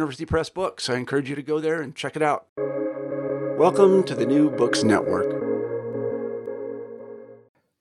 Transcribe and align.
Press 0.00 0.48
books. 0.48 0.88
I 0.88 0.96
encourage 0.96 1.28
you 1.28 1.36
to 1.36 1.42
go 1.42 1.60
there 1.60 1.82
and 1.82 1.94
check 1.94 2.16
it 2.16 2.22
out. 2.22 2.46
Welcome 3.58 4.02
to 4.04 4.14
the 4.14 4.24
New 4.24 4.50
Books 4.50 4.82
Network. 4.82 5.30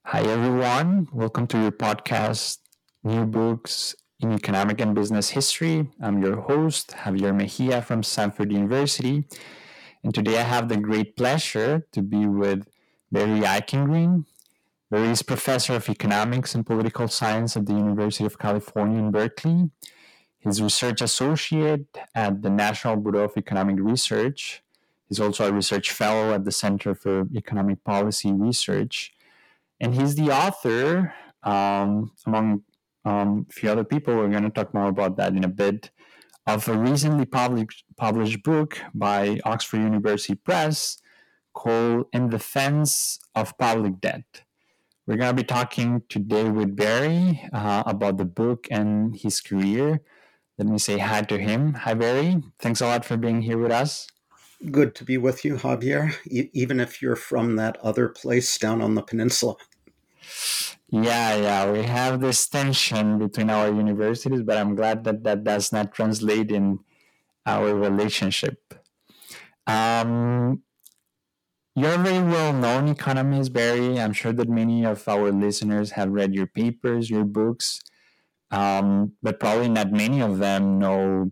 Hi, 0.03 0.23
everyone. 0.23 1.07
Welcome 1.13 1.47
to 1.47 1.61
your 1.61 1.71
podcast, 1.71 2.57
New 3.05 3.25
Books 3.25 3.95
in 4.19 4.33
Economic 4.33 4.81
and 4.81 4.93
Business 4.93 5.29
History. 5.29 5.89
I'm 6.01 6.21
your 6.21 6.41
host, 6.41 6.89
Javier 6.89 7.33
Mejia 7.33 7.81
from 7.81 8.03
Stanford 8.03 8.51
University. 8.51 9.23
And 10.03 10.13
today 10.13 10.39
I 10.39 10.43
have 10.43 10.67
the 10.67 10.77
great 10.77 11.15
pleasure 11.15 11.87
to 11.93 12.01
be 12.01 12.25
with 12.25 12.67
Barry 13.11 13.39
Eichengreen. 13.39 14.25
Barry 14.91 15.09
is 15.09 15.21
professor 15.21 15.73
of 15.73 15.87
economics 15.87 16.53
and 16.53 16.65
political 16.65 17.07
science 17.07 17.55
at 17.55 17.65
the 17.65 17.73
University 17.73 18.25
of 18.25 18.37
California 18.37 18.99
in 18.99 19.11
Berkeley. 19.11 19.69
He's 20.39 20.61
research 20.61 21.01
associate 21.01 21.97
at 22.15 22.41
the 22.41 22.49
National 22.49 22.95
Bureau 22.95 23.25
of 23.25 23.37
Economic 23.37 23.77
Research. 23.79 24.63
He's 25.07 25.19
also 25.19 25.49
a 25.49 25.51
research 25.51 25.91
fellow 25.91 26.33
at 26.33 26.45
the 26.45 26.51
Center 26.51 26.95
for 26.95 27.27
Economic 27.35 27.83
Policy 27.83 28.31
Research 28.31 29.13
and 29.79 29.95
he's 29.95 30.15
the 30.15 30.29
author, 30.31 31.13
um, 31.43 32.11
among 32.25 32.63
um, 33.05 33.47
a 33.49 33.53
few 33.53 33.69
other 33.69 33.83
people. 33.83 34.15
We're 34.15 34.29
going 34.29 34.43
to 34.43 34.49
talk 34.49 34.73
more 34.73 34.87
about 34.87 35.17
that 35.17 35.33
in 35.33 35.43
a 35.43 35.49
bit. 35.49 35.91
Of 36.47 36.67
a 36.67 36.75
recently 36.75 37.25
published 37.25 37.83
published 37.95 38.41
book 38.41 38.79
by 38.95 39.39
Oxford 39.45 39.81
University 39.81 40.33
Press 40.33 40.97
called 41.53 42.07
"In 42.11 42.29
Defense 42.29 43.19
of 43.35 43.55
Public 43.59 44.01
Debt." 44.01 44.43
We're 45.05 45.17
going 45.17 45.35
to 45.35 45.43
be 45.43 45.45
talking 45.45 46.01
today 46.09 46.49
with 46.49 46.75
Barry 46.75 47.47
uh, 47.53 47.83
about 47.85 48.17
the 48.17 48.25
book 48.25 48.67
and 48.71 49.15
his 49.15 49.41
career. 49.41 50.01
Let 50.59 50.67
me 50.67 50.77
say 50.77 50.97
hi 50.97 51.21
to 51.21 51.37
him. 51.37 51.73
Hi, 51.73 51.93
Barry. 51.93 52.43
Thanks 52.59 52.81
a 52.81 52.85
lot 52.85 53.05
for 53.05 53.15
being 53.15 53.41
here 53.41 53.57
with 53.57 53.71
us. 53.71 54.07
Good 54.69 54.93
to 54.95 55.05
be 55.05 55.17
with 55.17 55.45
you, 55.45 55.55
Javier, 55.55 56.13
e- 56.27 56.49
even 56.51 56.81
if 56.81 57.01
you're 57.01 57.15
from 57.15 57.55
that 57.55 57.77
other 57.77 58.09
place 58.09 58.57
down 58.57 58.81
on 58.81 58.93
the 58.93 59.01
peninsula. 59.01 59.55
Yeah, 60.89 61.37
yeah, 61.37 61.71
we 61.71 61.83
have 61.83 62.19
this 62.19 62.45
tension 62.49 63.19
between 63.19 63.49
our 63.49 63.69
universities, 63.73 64.41
but 64.43 64.57
I'm 64.57 64.75
glad 64.75 65.05
that 65.05 65.23
that 65.23 65.45
does 65.45 65.71
not 65.71 65.93
translate 65.93 66.51
in 66.51 66.79
our 67.45 67.73
relationship. 67.73 68.59
Um, 69.65 70.63
you're 71.73 71.93
a 71.93 71.97
very 71.99 72.21
well 72.21 72.51
known 72.51 72.89
economist, 72.89 73.53
Barry. 73.53 73.97
I'm 73.97 74.11
sure 74.11 74.33
that 74.33 74.49
many 74.49 74.85
of 74.85 75.07
our 75.07 75.31
listeners 75.31 75.91
have 75.91 76.09
read 76.09 76.33
your 76.35 76.47
papers, 76.47 77.09
your 77.09 77.23
books, 77.23 77.81
um, 78.51 79.13
but 79.21 79.39
probably 79.39 79.69
not 79.69 79.91
many 79.91 80.21
of 80.21 80.39
them 80.39 80.79
know 80.79 81.31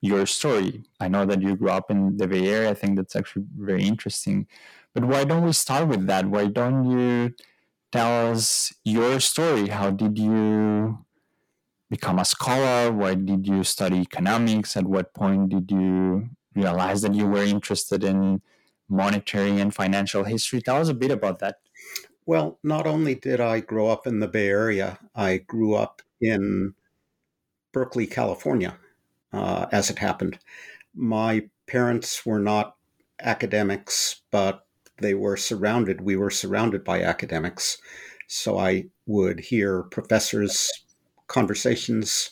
your 0.00 0.26
story. 0.26 0.84
I 0.98 1.08
know 1.08 1.26
that 1.26 1.42
you 1.42 1.56
grew 1.56 1.70
up 1.70 1.90
in 1.90 2.16
the 2.16 2.26
Bay 2.26 2.48
Area. 2.48 2.70
I 2.70 2.74
think 2.74 2.96
that's 2.96 3.16
actually 3.16 3.44
very 3.58 3.84
interesting. 3.84 4.46
But 4.94 5.04
why 5.04 5.24
don't 5.24 5.44
we 5.44 5.52
start 5.52 5.88
with 5.88 6.06
that? 6.06 6.26
Why 6.26 6.46
don't 6.46 6.90
you 6.90 7.34
tell 7.92 8.32
us 8.32 8.72
your 8.84 9.20
story? 9.20 9.68
How 9.68 9.90
did 9.90 10.18
you 10.18 10.98
become 11.88 12.18
a 12.18 12.24
scholar? 12.24 12.92
Why 12.92 13.14
did 13.14 13.46
you 13.46 13.62
study 13.64 13.98
economics? 13.98 14.76
At 14.76 14.84
what 14.84 15.12
point 15.14 15.50
did 15.50 15.70
you 15.70 16.30
realize 16.54 17.02
that 17.02 17.14
you 17.14 17.26
were 17.26 17.44
interested 17.44 18.04
in 18.04 18.42
monetary 18.88 19.60
and 19.60 19.74
financial 19.74 20.24
history? 20.24 20.60
Tell 20.60 20.80
us 20.80 20.88
a 20.88 20.94
bit 20.94 21.10
about 21.10 21.38
that. 21.40 21.56
Well, 22.26 22.58
not 22.62 22.86
only 22.86 23.14
did 23.16 23.40
I 23.40 23.60
grow 23.60 23.88
up 23.88 24.06
in 24.06 24.20
the 24.20 24.28
Bay 24.28 24.48
Area, 24.48 24.98
I 25.14 25.38
grew 25.38 25.74
up 25.74 26.02
in 26.20 26.74
Berkeley, 27.72 28.06
California 28.06 28.78
uh, 29.32 29.66
as 29.72 29.90
it 29.90 29.98
happened. 29.98 30.38
My 30.94 31.48
parents 31.66 32.26
were 32.26 32.40
not 32.40 32.76
academics, 33.20 34.22
but 34.30 34.66
they 34.98 35.14
were 35.14 35.36
surrounded, 35.36 36.00
we 36.02 36.16
were 36.16 36.30
surrounded 36.30 36.84
by 36.84 37.02
academics. 37.02 37.78
So 38.28 38.58
I 38.58 38.86
would 39.06 39.40
hear 39.40 39.84
professors' 39.84 40.70
conversations 41.28 42.30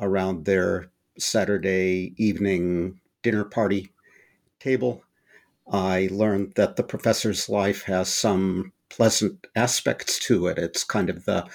around 0.00 0.44
their 0.44 0.90
Saturday 1.18 2.14
evening 2.18 3.00
dinner 3.22 3.44
party 3.44 3.92
table. 4.60 5.02
I 5.70 6.08
learned 6.12 6.54
that 6.56 6.76
the 6.76 6.82
professor's 6.82 7.48
life 7.48 7.82
has 7.84 8.08
some 8.12 8.72
pleasant 8.90 9.46
aspects 9.56 10.18
to 10.26 10.46
it. 10.48 10.58
It's 10.58 10.84
kind 10.84 11.10
of 11.10 11.24
the 11.26 11.46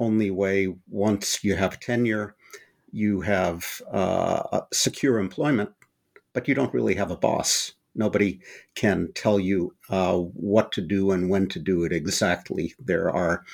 only 0.00 0.30
way 0.30 0.74
once 0.88 1.44
you 1.44 1.54
have 1.54 1.78
tenure 1.78 2.34
you 2.92 3.20
have 3.20 3.80
uh, 3.90 4.62
secure 4.72 5.18
employment, 5.18 5.70
but 6.32 6.48
you 6.48 6.54
don't 6.54 6.74
really 6.74 6.94
have 6.94 7.10
a 7.10 7.16
boss. 7.16 7.72
Nobody 7.94 8.40
can 8.74 9.10
tell 9.14 9.38
you 9.38 9.74
uh, 9.88 10.16
what 10.16 10.72
to 10.72 10.80
do 10.80 11.10
and 11.10 11.28
when 11.28 11.48
to 11.48 11.58
do 11.58 11.84
it 11.84 11.92
exactly. 11.92 12.74
There 12.78 13.10
are 13.10 13.44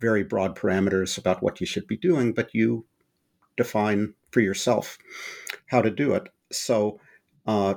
very 0.00 0.24
broad 0.24 0.56
parameters 0.56 1.16
about 1.16 1.42
what 1.42 1.60
you 1.60 1.66
should 1.66 1.86
be 1.86 1.96
doing, 1.96 2.32
but 2.32 2.50
you 2.52 2.84
define 3.56 4.14
for 4.32 4.40
yourself 4.40 4.98
how 5.66 5.80
to 5.80 5.90
do 5.90 6.14
it. 6.14 6.28
So 6.50 7.00
uh, 7.46 7.74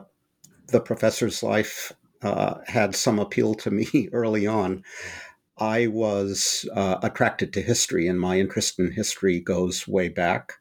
the 0.68 0.82
professor's 0.82 1.44
life 1.44 1.94
uh, 2.24 2.56
had 2.66 2.96
some 2.96 3.20
appeal 3.20 3.54
to 3.56 3.72
me 3.72 4.10
early 4.12 4.48
on. 4.48 4.84
I 5.60 5.88
was 5.88 6.68
uh, 6.74 6.98
attracted 7.02 7.54
to 7.54 7.62
history, 7.62 8.08
and 8.08 8.20
my 8.20 8.40
interest 8.40 8.80
in 8.80 8.92
history 8.92 9.40
goes 9.40 9.88
way 9.88 10.10
back 10.10 10.54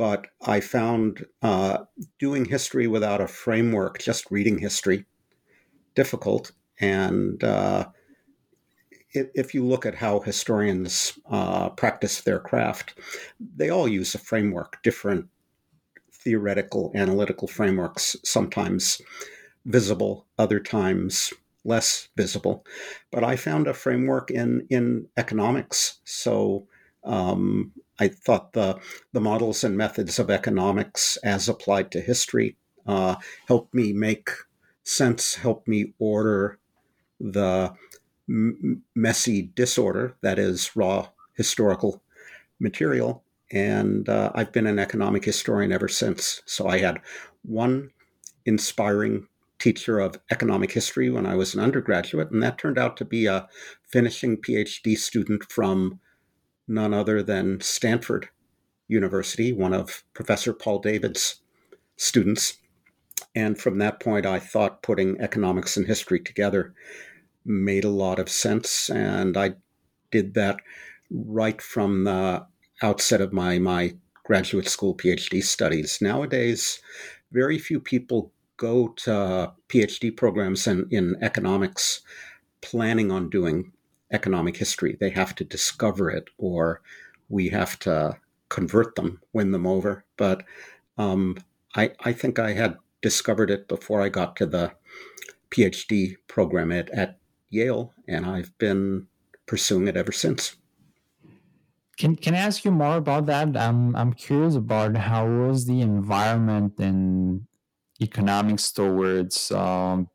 but 0.00 0.28
I 0.46 0.60
found 0.60 1.26
uh, 1.42 1.80
doing 2.18 2.46
history 2.46 2.86
without 2.86 3.20
a 3.20 3.26
framework, 3.26 3.98
just 3.98 4.30
reading 4.30 4.56
history, 4.56 5.04
difficult. 5.94 6.52
And 6.80 7.44
uh, 7.44 7.88
if, 9.12 9.52
you 9.52 9.62
look 9.62 9.84
at 9.84 9.96
how 9.96 10.20
historians 10.20 11.18
uh, 11.30 11.68
practice 11.68 12.22
their 12.22 12.40
craft, 12.40 12.98
they 13.56 13.68
all 13.68 13.86
use 13.86 14.14
a 14.14 14.18
framework, 14.18 14.82
different 14.82 15.26
theoretical, 16.10 16.92
analytical 16.94 17.46
frameworks, 17.46 18.16
sometimes 18.24 19.02
visible, 19.66 20.24
other 20.38 20.60
times 20.60 21.30
less 21.64 22.08
visible. 22.16 22.64
But 23.12 23.24
I 23.24 23.36
found 23.36 23.66
a 23.66 23.74
framework 23.74 24.30
in, 24.30 24.66
in 24.70 25.06
economics. 25.16 26.00
So 26.04 26.66
um, 27.04 27.72
I 27.98 28.08
thought 28.08 28.52
the 28.52 28.78
the 29.12 29.20
models 29.20 29.64
and 29.64 29.76
methods 29.76 30.18
of 30.18 30.30
economics 30.30 31.16
as 31.24 31.48
applied 31.48 31.90
to 31.92 32.00
history 32.00 32.56
uh, 32.86 33.16
helped 33.46 33.74
me 33.74 33.92
make 33.92 34.30
sense, 34.84 35.34
helped 35.34 35.68
me 35.68 35.94
order 35.98 36.58
the 37.20 37.72
m- 38.28 38.82
messy 38.94 39.50
disorder 39.54 40.16
that 40.22 40.38
is 40.38 40.74
raw 40.76 41.08
historical 41.34 42.02
material. 42.60 43.24
And 43.52 44.08
uh, 44.08 44.32
I've 44.34 44.52
been 44.52 44.66
an 44.66 44.78
economic 44.78 45.24
historian 45.24 45.72
ever 45.72 45.88
since. 45.88 46.42
So 46.46 46.68
I 46.68 46.78
had 46.78 47.00
one 47.42 47.90
inspiring 48.46 49.26
teacher 49.60 50.00
of 50.00 50.18
economic 50.30 50.72
history 50.72 51.10
when 51.10 51.26
I 51.26 51.36
was 51.36 51.54
an 51.54 51.60
undergraduate, 51.60 52.30
and 52.30 52.42
that 52.42 52.58
turned 52.58 52.78
out 52.78 52.96
to 52.96 53.04
be 53.04 53.26
a 53.26 53.48
finishing 53.86 54.38
PhD 54.38 54.96
student 54.98 55.44
from 55.44 56.00
none 56.66 56.92
other 56.94 57.22
than 57.22 57.60
Stanford 57.60 58.28
University, 58.88 59.52
one 59.52 59.72
of 59.72 60.02
Professor 60.14 60.52
Paul 60.52 60.80
David's 60.80 61.40
students. 61.96 62.58
And 63.34 63.58
from 63.58 63.78
that 63.78 64.00
point, 64.00 64.26
I 64.26 64.38
thought 64.38 64.82
putting 64.82 65.20
economics 65.20 65.76
and 65.76 65.86
history 65.86 66.20
together 66.20 66.74
made 67.44 67.84
a 67.84 67.90
lot 67.90 68.18
of 68.18 68.28
sense. 68.28 68.90
And 68.90 69.36
I 69.36 69.54
did 70.10 70.34
that 70.34 70.56
right 71.10 71.60
from 71.60 72.04
the 72.04 72.46
outset 72.82 73.20
of 73.20 73.32
my, 73.32 73.58
my 73.58 73.94
graduate 74.24 74.68
school 74.68 74.96
PhD 74.96 75.42
studies. 75.42 75.98
Nowadays, 76.00 76.80
very 77.30 77.58
few 77.58 77.78
people 77.80 78.32
go 78.60 78.88
to 78.88 79.52
PhD 79.68 80.14
programs 80.14 80.66
in, 80.66 80.86
in 80.90 81.16
economics 81.22 82.02
planning 82.60 83.10
on 83.10 83.30
doing 83.30 83.72
economic 84.12 84.58
history. 84.58 84.98
They 85.00 85.08
have 85.10 85.34
to 85.36 85.44
discover 85.44 86.10
it, 86.10 86.28
or 86.36 86.82
we 87.30 87.48
have 87.48 87.78
to 87.80 88.18
convert 88.50 88.96
them, 88.96 89.22
win 89.32 89.52
them 89.52 89.66
over. 89.66 90.04
But 90.18 90.44
um, 90.98 91.38
I, 91.74 91.92
I 92.00 92.12
think 92.12 92.38
I 92.38 92.52
had 92.52 92.76
discovered 93.00 93.50
it 93.50 93.66
before 93.66 94.02
I 94.02 94.10
got 94.10 94.36
to 94.36 94.46
the 94.46 94.72
PhD 95.50 96.16
program 96.28 96.70
at, 96.70 96.90
at 96.90 97.18
Yale, 97.48 97.94
and 98.06 98.26
I've 98.26 98.56
been 98.58 99.06
pursuing 99.46 99.88
it 99.88 99.96
ever 99.96 100.12
since. 100.12 100.56
Can 101.96 102.16
Can 102.16 102.34
I 102.34 102.38
ask 102.38 102.64
you 102.64 102.70
more 102.70 102.96
about 102.96 103.26
that? 103.26 103.56
I'm 103.56 103.96
I'm 103.96 104.12
curious 104.12 104.54
about 104.54 104.96
how 104.96 105.26
was 105.26 105.66
the 105.66 105.80
environment 105.80 106.80
in 106.80 107.46
economics 108.00 108.72
towards 108.72 109.50
um, 109.52 110.08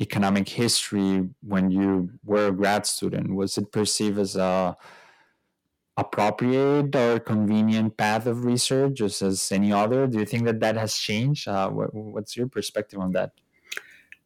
economic 0.00 0.48
history 0.48 1.28
when 1.42 1.70
you 1.70 2.10
were 2.24 2.48
a 2.48 2.52
grad 2.52 2.86
student? 2.86 3.34
Was 3.34 3.58
it 3.58 3.72
perceived 3.72 4.18
as 4.18 4.36
a 4.36 4.76
appropriate 5.96 6.94
or 6.96 7.18
convenient 7.20 7.96
path 7.96 8.26
of 8.26 8.44
research, 8.44 8.94
just 8.94 9.22
as 9.22 9.52
any 9.52 9.72
other? 9.72 10.06
Do 10.06 10.18
you 10.18 10.24
think 10.24 10.44
that 10.44 10.60
that 10.60 10.76
has 10.76 10.94
changed? 10.94 11.48
Uh, 11.48 11.68
what, 11.70 11.94
what's 11.94 12.36
your 12.36 12.48
perspective 12.48 12.98
on 12.98 13.12
that? 13.12 13.32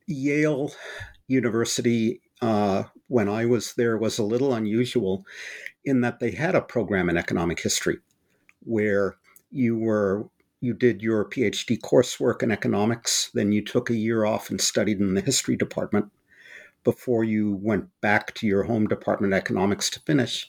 Yale 0.07 0.73
University, 1.27 2.21
uh, 2.41 2.85
when 3.09 3.29
I 3.29 3.47
was 3.47 3.75
there, 3.75 3.97
was 3.97 4.19
a 4.19 4.25
little 4.25 4.55
unusual 4.55 5.25
in 5.85 6.01
that 6.03 6.21
they 6.21 6.31
had 6.31 6.55
a 6.55 6.61
program 6.61 7.09
in 7.09 7.17
economic 7.17 7.61
history 7.61 7.99
where 8.61 9.17
you 9.51 9.77
were 9.79 10.29
you 10.61 10.75
did 10.75 11.03
your 11.03 11.25
PhD 11.25 11.79
coursework 11.79 12.43
in 12.43 12.51
economics, 12.51 13.31
then 13.35 13.53
you 13.53 13.63
took 13.63 13.91
a 13.91 13.97
year 13.97 14.25
off 14.25 14.51
and 14.51 14.61
studied 14.61 15.01
in 15.01 15.15
the 15.15 15.21
history 15.21 15.57
department 15.57 16.11
before 16.85 17.25
you 17.25 17.59
went 17.63 17.89
back 18.01 18.35
to 18.35 18.47
your 18.47 18.63
home 18.63 18.87
department 18.87 19.35
economics 19.35 19.91
to 19.91 20.01
finish, 20.01 20.49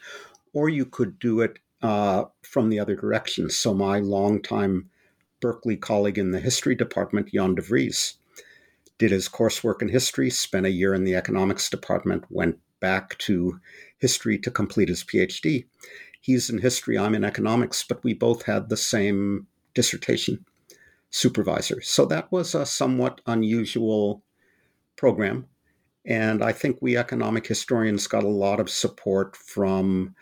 or 0.54 0.70
you 0.70 0.86
could 0.86 1.20
do 1.20 1.42
it 1.42 1.60
uh, 1.82 2.26
from 2.42 2.70
the 2.70 2.80
other 2.80 2.96
direction. 2.96 3.50
So 3.50 3.74
my 3.74 4.00
longtime 4.00 4.90
Berkeley 5.40 5.78
colleague 5.78 6.18
in 6.18 6.32
the 6.32 6.40
history 6.40 6.76
department, 6.76 7.32
Jan 7.34 7.56
de 7.56 7.62
Vries, 7.62 8.16
did 8.98 9.12
his 9.12 9.30
coursework 9.30 9.82
in 9.82 9.90
history, 9.90 10.30
spent 10.30 10.66
a 10.66 10.72
year 10.72 10.94
in 10.94 11.04
the 11.04 11.16
economics 11.16 11.70
department, 11.70 12.24
went 12.30 12.58
back 12.80 13.18
to 13.20 13.60
history 14.00 14.38
to 14.40 14.52
complete 14.52 14.90
his 14.90 15.04
PhD. 15.04 15.66
He's 16.22 16.50
in 16.50 16.60
history, 16.60 16.98
I'm 16.98 17.16
in 17.16 17.24
economics, 17.24 17.84
but 17.88 18.04
we 18.04 18.14
both 18.14 18.44
had 18.44 18.70
the 18.70 18.78
same 18.78 19.48
dissertation 19.78 20.44
supervisor. 21.12 21.80
So 21.82 22.06
that 22.08 22.32
was 22.32 22.56
a 22.56 22.66
somewhat 22.66 23.22
unusual 23.28 24.24
program. 24.96 25.46
And 26.04 26.44
I 26.44 26.52
think 26.52 26.80
we 26.82 26.98
economic 26.98 27.46
historians 27.46 28.08
got 28.08 28.24
a 28.24 28.40
lot 28.46 28.60
of 28.60 28.72
support 28.72 29.38
from 29.38 30.16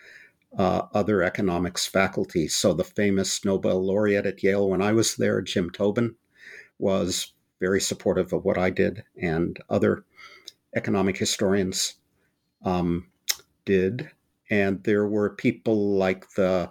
uh, 0.57 0.81
other 0.93 1.23
economics 1.23 1.87
faculty. 1.87 2.49
So 2.49 2.73
the 2.73 2.83
famous 2.83 3.45
Nobel 3.45 3.79
laureate 3.81 4.25
at 4.25 4.43
Yale, 4.43 4.69
when 4.69 4.81
I 4.81 4.91
was 4.91 5.15
there, 5.15 5.41
Jim 5.41 5.69
Tobin, 5.69 6.15
was 6.79 7.33
very 7.61 7.79
supportive 7.79 8.33
of 8.33 8.43
what 8.43 8.57
I 8.57 8.69
did, 8.71 9.03
and 9.21 9.57
other 9.69 10.03
economic 10.75 11.17
historians 11.17 11.95
um, 12.65 13.07
did. 13.63 14.09
And 14.49 14.83
there 14.83 15.07
were 15.07 15.29
people 15.29 15.97
like 15.97 16.29
the 16.35 16.69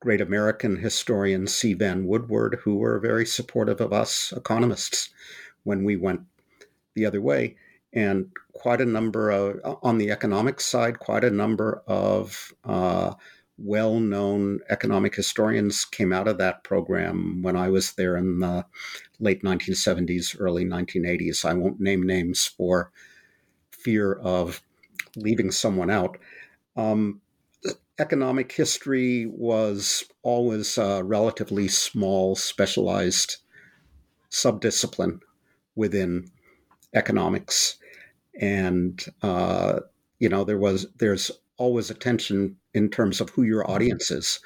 great 0.00 0.20
American 0.20 0.76
historian 0.76 1.46
C. 1.46 1.74
Vann 1.74 2.06
Woodward, 2.06 2.60
who 2.62 2.76
were 2.76 2.98
very 2.98 3.26
supportive 3.26 3.80
of 3.80 3.92
us 3.92 4.32
economists 4.36 5.10
when 5.64 5.84
we 5.84 5.96
went 5.96 6.22
the 6.94 7.04
other 7.04 7.20
way. 7.20 7.56
And 7.92 8.30
quite 8.52 8.80
a 8.80 8.86
number 8.86 9.30
of, 9.30 9.78
on 9.82 9.98
the 9.98 10.10
economic 10.10 10.60
side, 10.60 10.98
quite 10.98 11.24
a 11.24 11.30
number 11.30 11.82
of 11.86 12.52
uh, 12.64 13.14
well 13.56 13.98
known 13.98 14.60
economic 14.68 15.14
historians 15.14 15.84
came 15.84 16.12
out 16.12 16.28
of 16.28 16.38
that 16.38 16.62
program 16.62 17.42
when 17.42 17.56
I 17.56 17.68
was 17.68 17.92
there 17.92 18.16
in 18.16 18.38
the 18.38 18.64
late 19.18 19.42
1970s, 19.42 20.36
early 20.38 20.64
1980s. 20.64 21.44
I 21.44 21.54
won't 21.54 21.80
name 21.80 22.02
names 22.02 22.46
for 22.46 22.92
fear 23.70 24.14
of 24.14 24.62
leaving 25.16 25.50
someone 25.50 25.90
out. 25.90 26.18
Um, 26.76 27.20
economic 27.98 28.52
history 28.52 29.26
was 29.26 30.04
always 30.22 30.78
a 30.78 31.02
relatively 31.02 31.68
small, 31.68 32.36
specialized 32.36 33.36
subdiscipline 34.30 35.20
within 35.74 36.30
economics, 36.94 37.76
and 38.40 39.04
uh, 39.22 39.80
you 40.18 40.28
know 40.28 40.44
there 40.44 40.58
was 40.58 40.86
there's 40.98 41.30
always 41.56 41.90
a 41.90 41.94
tension 41.94 42.56
in 42.74 42.88
terms 42.88 43.20
of 43.20 43.30
who 43.30 43.42
your 43.42 43.68
audience 43.68 44.10
is. 44.10 44.40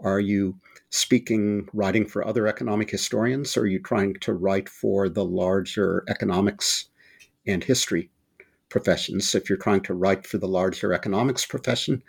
Are 0.00 0.20
you 0.20 0.58
speaking, 0.90 1.68
writing 1.72 2.06
for 2.06 2.26
other 2.26 2.46
economic 2.46 2.90
historians, 2.90 3.56
or 3.56 3.62
are 3.62 3.66
you 3.66 3.78
trying 3.78 4.14
to 4.14 4.32
write 4.32 4.68
for 4.68 5.08
the 5.08 5.24
larger 5.24 6.04
economics 6.08 6.86
and 7.46 7.62
history 7.62 8.10
professions? 8.68 9.34
If 9.34 9.48
you're 9.48 9.58
trying 9.58 9.82
to 9.82 9.94
write 9.94 10.26
for 10.26 10.38
the 10.38 10.48
larger 10.48 10.92
economics 10.92 11.44
profession, 11.46 12.02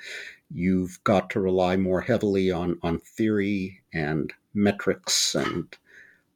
you've 0.49 1.03
got 1.03 1.29
to 1.31 1.39
rely 1.39 1.75
more 1.75 2.01
heavily 2.01 2.51
on, 2.51 2.79
on 2.81 2.99
theory 2.99 3.81
and 3.93 4.33
metrics 4.53 5.35
and 5.35 5.75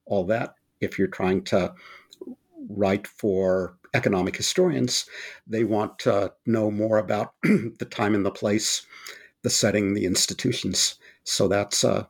all 0.05 0.25
that. 0.25 0.55
If 0.79 0.97
you're 0.97 1.07
trying 1.07 1.43
to 1.45 1.73
write 2.69 3.07
for 3.07 3.77
economic 3.93 4.35
historians, 4.35 5.05
they 5.47 5.63
want 5.63 5.99
to 5.99 6.33
know 6.45 6.71
more 6.71 6.97
about 6.97 7.33
the 7.43 7.87
time 7.89 8.15
and 8.15 8.25
the 8.25 8.31
place, 8.31 8.85
the 9.43 9.49
setting, 9.49 9.93
the 9.93 10.05
institutions. 10.05 10.95
So 11.23 11.47
that's 11.47 11.83
a, 11.83 12.07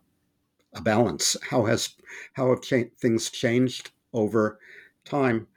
a 0.74 0.81
balance. 0.81 1.36
How 1.50 1.65
has 1.65 1.95
how 2.33 2.50
have 2.50 2.62
cha- 2.62 2.89
things 3.00 3.30
changed 3.30 3.92
over 4.13 4.59
time? 5.06 5.48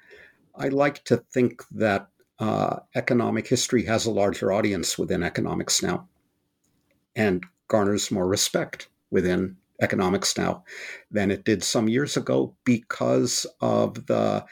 I 0.56 0.68
like 0.68 1.04
to 1.04 1.18
think 1.32 1.62
that 1.72 2.08
uh, 2.38 2.80
economic 2.94 3.46
history 3.46 3.84
has 3.84 4.06
a 4.06 4.10
larger 4.10 4.52
audience 4.52 4.98
within 4.98 5.22
economics 5.22 5.82
now 5.82 6.08
and 7.16 7.44
garners 7.68 8.10
more 8.10 8.26
respect 8.26 8.88
within 9.10 9.56
economics 9.80 10.36
now 10.38 10.64
than 11.10 11.30
it 11.30 11.44
did 11.44 11.62
some 11.62 11.88
years 11.88 12.16
ago 12.16 12.54
because 12.64 13.46
of 13.60 14.06
the 14.06 14.44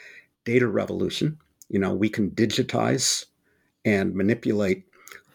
data 0.45 0.67
revolution. 0.67 1.37
You 1.69 1.79
know, 1.79 1.93
we 1.93 2.09
can 2.09 2.31
digitize 2.31 3.25
and 3.85 4.13
manipulate 4.13 4.85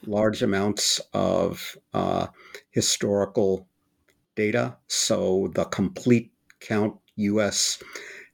large 0.07 0.43
amounts 0.43 1.01
of 1.13 1.77
uh, 1.95 2.29
historical 2.71 3.67
data. 4.37 4.77
So 4.87 5.51
the 5.55 5.65
complete 5.65 6.31
count 6.61 6.97
US 7.17 7.83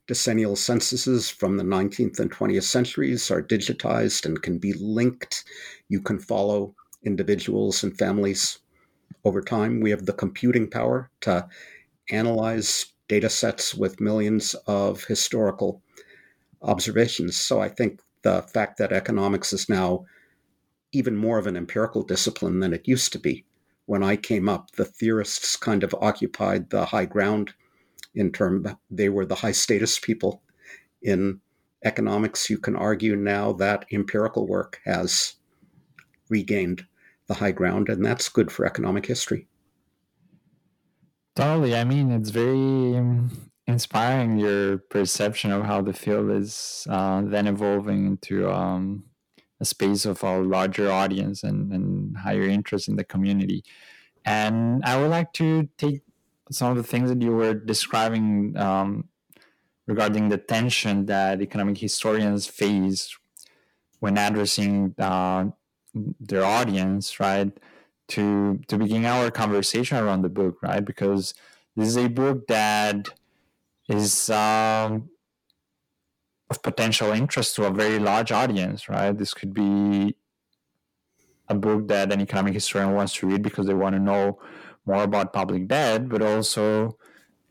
decennial 0.07 0.55
censuses 0.55 1.29
from 1.29 1.57
the 1.57 1.63
19th 1.63 2.19
and 2.19 2.31
20th 2.31 2.63
centuries 2.63 3.31
are 3.31 3.41
digitized 3.41 4.25
and 4.25 4.41
can 4.41 4.59
be 4.59 4.73
linked. 4.73 5.45
You 5.89 5.99
can 5.99 6.19
follow 6.19 6.75
individuals 7.03 7.83
and 7.83 7.97
families 7.97 8.59
over 9.23 9.41
time. 9.41 9.79
We 9.81 9.89
have 9.91 10.05
the 10.05 10.13
computing 10.13 10.69
power 10.69 11.09
to 11.21 11.47
analyze 12.09 12.85
data 13.07 13.29
sets 13.29 13.73
with 13.73 14.01
millions 14.01 14.53
of 14.67 15.03
historical 15.05 15.81
observations. 16.61 17.35
So 17.37 17.61
I 17.61 17.69
think 17.69 18.01
the 18.23 18.41
fact 18.41 18.77
that 18.77 18.91
economics 18.91 19.53
is 19.53 19.69
now 19.69 20.05
even 20.91 21.15
more 21.15 21.37
of 21.37 21.47
an 21.47 21.57
empirical 21.57 22.03
discipline 22.03 22.59
than 22.59 22.73
it 22.73 22.87
used 22.87 23.11
to 23.13 23.19
be. 23.19 23.45
When 23.85 24.03
I 24.03 24.15
came 24.15 24.49
up, 24.49 24.71
the 24.71 24.85
theorists 24.85 25.55
kind 25.55 25.83
of 25.83 25.93
occupied 26.01 26.69
the 26.69 26.85
high 26.85 27.05
ground 27.05 27.53
in 28.15 28.31
term 28.31 28.77
they 28.89 29.09
were 29.09 29.25
the 29.25 29.35
high 29.35 29.51
status 29.51 29.99
people 29.99 30.41
in 31.01 31.41
economics. 31.83 32.49
You 32.49 32.57
can 32.57 32.75
argue 32.75 33.15
now 33.15 33.53
that 33.53 33.85
empirical 33.91 34.47
work 34.47 34.79
has 34.85 35.35
regained 36.29 36.85
the 37.27 37.35
high 37.35 37.51
ground, 37.51 37.89
and 37.89 38.05
that's 38.05 38.29
good 38.29 38.51
for 38.51 38.65
economic 38.65 39.05
history. 39.05 39.47
Totally. 41.35 41.75
I 41.75 41.83
mean, 41.83 42.11
it's 42.11 42.29
very 42.29 42.95
inspiring 43.67 44.37
your 44.37 44.77
perception 44.77 45.51
of 45.51 45.65
how 45.65 45.81
the 45.81 45.93
field 45.93 46.31
is 46.31 46.87
uh, 46.89 47.21
then 47.25 47.47
evolving 47.47 48.05
into 48.05 48.49
um, 48.49 49.03
a 49.59 49.65
space 49.65 50.05
of 50.05 50.23
a 50.23 50.39
larger 50.39 50.91
audience 50.91 51.43
and, 51.43 51.71
and 51.73 52.17
higher 52.17 52.43
interest 52.43 52.87
in 52.87 52.95
the 52.95 53.03
community. 53.03 53.63
And 54.23 54.83
I 54.83 54.99
would 54.99 55.09
like 55.09 55.33
to 55.33 55.67
take 55.77 56.01
some 56.51 56.71
of 56.71 56.77
the 56.77 56.83
things 56.83 57.09
that 57.09 57.21
you 57.21 57.31
were 57.31 57.53
describing 57.53 58.55
um, 58.57 59.09
regarding 59.87 60.29
the 60.29 60.37
tension 60.37 61.05
that 61.07 61.41
economic 61.41 61.77
historians 61.77 62.47
face 62.47 63.15
when 63.99 64.17
addressing 64.17 64.93
uh, 64.99 65.45
their 66.19 66.43
audience, 66.45 67.19
right? 67.19 67.51
To 68.09 68.59
to 68.67 68.77
begin 68.77 69.05
our 69.05 69.31
conversation 69.31 69.97
around 69.97 70.21
the 70.21 70.29
book, 70.29 70.61
right? 70.61 70.83
Because 70.85 71.33
this 71.75 71.87
is 71.89 71.97
a 71.97 72.07
book 72.07 72.47
that 72.47 73.09
is 73.89 74.29
um, 74.29 75.09
of 76.49 76.61
potential 76.61 77.11
interest 77.11 77.55
to 77.55 77.65
a 77.65 77.71
very 77.71 77.99
large 77.99 78.31
audience, 78.31 78.87
right? 78.89 79.17
This 79.17 79.33
could 79.33 79.53
be 79.53 80.15
a 81.47 81.55
book 81.55 81.87
that 81.87 82.11
an 82.11 82.21
economic 82.21 82.53
historian 82.53 82.93
wants 82.93 83.13
to 83.15 83.27
read 83.27 83.41
because 83.41 83.67
they 83.67 83.73
want 83.73 83.95
to 83.95 84.01
know 84.01 84.39
more 84.85 85.03
about 85.03 85.33
public 85.33 85.67
debt, 85.67 86.09
but 86.09 86.21
also 86.21 86.97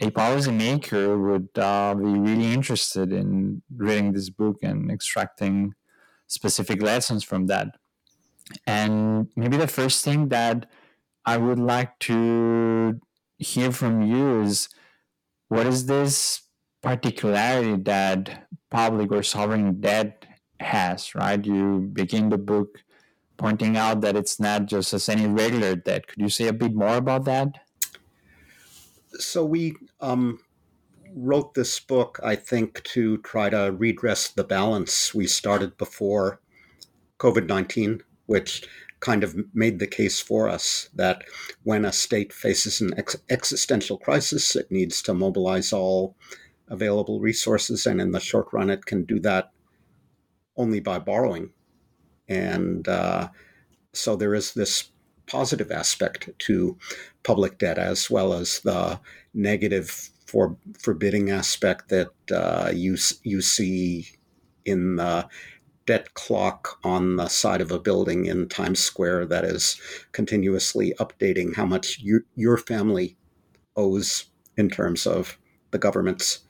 a 0.00 0.10
policymaker 0.10 1.20
would 1.20 1.48
uh, 1.56 1.94
be 1.94 2.04
really 2.04 2.52
interested 2.52 3.12
in 3.12 3.62
reading 3.76 4.12
this 4.12 4.30
book 4.30 4.58
and 4.62 4.90
extracting 4.90 5.74
specific 6.26 6.82
lessons 6.82 7.22
from 7.22 7.46
that. 7.46 7.68
And 8.66 9.28
maybe 9.36 9.56
the 9.56 9.66
first 9.66 10.04
thing 10.04 10.28
that 10.28 10.66
I 11.24 11.36
would 11.36 11.58
like 11.58 11.98
to 12.00 13.00
hear 13.38 13.72
from 13.72 14.02
you 14.02 14.42
is 14.42 14.68
what 15.48 15.66
is 15.66 15.86
this 15.86 16.42
particularity 16.82 17.76
that 17.82 18.46
public 18.70 19.10
or 19.10 19.22
sovereign 19.22 19.80
debt 19.80 20.26
has, 20.60 21.14
right? 21.14 21.44
You 21.44 21.90
begin 21.92 22.28
the 22.28 22.38
book 22.38 22.84
pointing 23.36 23.76
out 23.76 24.00
that 24.02 24.16
it's 24.16 24.38
not 24.38 24.66
just 24.66 24.92
as 24.94 25.08
any 25.08 25.26
regular 25.26 25.74
debt. 25.74 26.06
Could 26.06 26.20
you 26.20 26.28
say 26.28 26.46
a 26.48 26.52
bit 26.52 26.74
more 26.74 26.96
about 26.96 27.24
that? 27.24 27.48
So 29.18 29.44
we 29.44 29.74
um, 30.00 30.40
wrote 31.14 31.54
this 31.54 31.80
book, 31.80 32.20
I 32.22 32.36
think, 32.36 32.82
to 32.84 33.18
try 33.18 33.50
to 33.50 33.74
redress 33.76 34.28
the 34.28 34.44
balance 34.44 35.14
we 35.14 35.26
started 35.26 35.76
before 35.76 36.40
COVID 37.18 37.48
19, 37.48 38.02
which 38.26 38.66
kind 39.00 39.22
of 39.22 39.36
made 39.52 39.78
the 39.78 39.86
case 39.86 40.20
for 40.20 40.48
us 40.48 40.88
that 40.94 41.24
when 41.62 41.84
a 41.84 41.92
state 41.92 42.32
faces 42.32 42.80
an 42.80 42.94
ex- 42.96 43.16
existential 43.28 43.98
crisis, 43.98 44.56
it 44.56 44.70
needs 44.70 45.02
to 45.02 45.12
mobilize 45.12 45.72
all 45.72 46.16
available 46.68 47.20
resources. 47.20 47.86
And 47.86 48.00
in 48.00 48.12
the 48.12 48.20
short 48.20 48.48
run, 48.52 48.70
it 48.70 48.86
can 48.86 49.04
do 49.04 49.20
that 49.20 49.50
only 50.56 50.80
by 50.80 50.98
borrowing. 50.98 51.50
And 52.28 52.88
uh, 52.88 53.28
so 53.92 54.16
there 54.16 54.34
is 54.34 54.54
this 54.54 54.90
positive 55.26 55.70
aspect 55.70 56.30
to 56.38 56.78
public 57.22 57.58
debt 57.58 57.78
as 57.78 58.10
well 58.10 58.32
as 58.32 58.60
the 58.60 59.00
negative 59.32 60.10
for 60.26 60.56
forbidding 60.78 61.30
aspect 61.30 61.88
that 61.90 62.10
uh, 62.32 62.70
you 62.74 62.96
you 63.22 63.40
see 63.40 64.08
in 64.64 64.96
the 64.96 65.28
debt 65.86 66.14
clock 66.14 66.78
on 66.82 67.16
the 67.16 67.28
side 67.28 67.60
of 67.60 67.70
a 67.70 67.78
building 67.78 68.26
in 68.26 68.48
Times 68.48 68.80
Square 68.80 69.26
that 69.26 69.44
is 69.44 69.80
continuously 70.12 70.94
updating 70.98 71.54
how 71.54 71.66
much 71.66 71.98
you, 72.00 72.24
your 72.34 72.56
family 72.56 73.16
owes 73.76 74.26
in 74.56 74.70
terms 74.70 75.06
of 75.06 75.38
the 75.70 75.78
government's 75.78 76.40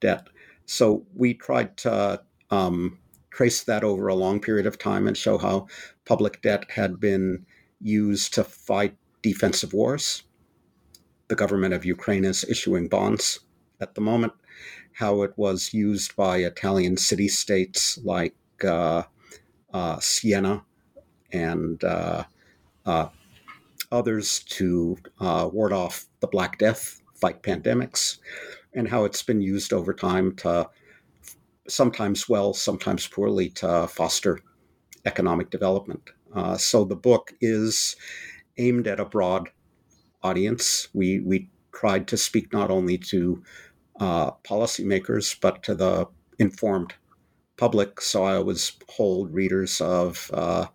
debt. 0.00 0.28
So 0.66 1.04
we 1.14 1.34
tried 1.34 1.76
to 1.78 2.22
um, 2.50 2.98
trace 3.30 3.64
that 3.64 3.84
over 3.84 4.08
a 4.08 4.14
long 4.14 4.40
period 4.40 4.66
of 4.66 4.78
time 4.78 5.06
and 5.06 5.16
show 5.16 5.38
how 5.38 5.66
public 6.04 6.42
debt 6.42 6.70
had 6.70 7.00
been 7.00 7.44
used 7.80 8.34
to 8.34 8.44
fight 8.44 8.96
defensive 9.22 9.72
wars. 9.72 10.22
The 11.28 11.34
government 11.34 11.74
of 11.74 11.84
Ukraine 11.84 12.24
is 12.24 12.44
issuing 12.44 12.88
bonds 12.88 13.40
at 13.80 13.94
the 13.94 14.00
moment. 14.00 14.32
How 14.92 15.22
it 15.22 15.32
was 15.36 15.74
used 15.74 16.16
by 16.16 16.38
Italian 16.38 16.96
city 16.96 17.28
states 17.28 17.98
like 18.04 18.34
uh, 18.64 19.02
uh, 19.72 19.98
Siena 20.00 20.64
and 21.32 21.82
uh, 21.84 22.24
others 23.92 24.40
to 24.44 24.96
ward 25.20 25.72
off 25.72 26.06
the 26.20 26.26
Black 26.26 26.58
Death, 26.58 27.02
fight 27.14 27.42
pandemics, 27.42 28.18
and 28.74 28.88
how 28.88 29.04
it's 29.04 29.22
been 29.22 29.40
used 29.40 29.72
over 29.72 29.92
time 29.92 30.34
to 30.36 30.68
sometimes 31.68 32.28
well, 32.28 32.54
sometimes 32.54 33.06
poorly, 33.06 33.48
to 33.50 33.86
foster 33.88 34.40
economic 35.04 35.50
development. 35.50 36.10
Uh, 36.34 36.56
so 36.56 36.84
the 36.84 36.96
book 36.96 37.32
is 37.40 37.96
aimed 38.58 38.86
at 38.86 39.00
a 39.00 39.04
broad 39.04 39.48
audience. 40.22 40.88
We 40.92 41.20
we 41.20 41.48
tried 41.72 42.08
to 42.08 42.16
speak 42.16 42.52
not 42.52 42.70
only 42.70 42.98
to 42.98 43.42
uh, 44.00 44.30
policymakers 44.44 45.38
but 45.40 45.62
to 45.62 45.74
the 45.74 46.06
informed 46.38 46.94
public. 47.56 48.00
So 48.00 48.24
I 48.24 48.36
always 48.36 48.72
hold 48.88 49.32
readers 49.32 49.80
of 49.80 50.30
uh, 50.32 50.66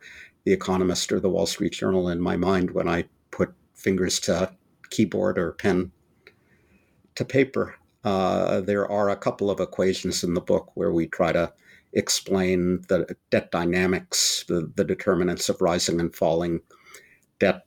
The 0.46 0.54
Economist 0.54 1.12
or 1.12 1.20
The 1.20 1.30
Wall 1.30 1.46
Street 1.46 1.74
Journal 1.74 2.10
in 2.10 2.22
my 2.22 2.38
mind 2.38 2.72
when 2.72 2.88
I 2.88 3.06
put 3.32 3.54
fingers 3.76 4.20
to 4.22 4.52
keyboard 4.90 5.38
or 5.38 5.54
pen 5.54 5.92
to 7.16 7.26
paper. 7.26 7.76
Uh, 8.04 8.62
there 8.62 8.90
are 8.92 9.10
a 9.10 9.16
couple 9.16 9.50
of 9.50 9.60
equations 9.60 10.24
in 10.24 10.34
the 10.34 10.42
book 10.42 10.72
where 10.76 10.92
we 10.92 11.08
try 11.08 11.32
to 11.32 11.54
explain 11.94 12.82
the 12.88 13.16
debt 13.30 13.52
dynamics, 13.52 14.46
the, 14.48 14.72
the 14.76 14.84
determinants 14.84 15.50
of 15.50 15.62
rising 15.62 16.00
and 16.00 16.16
falling 16.16 16.62
debt 17.40 17.66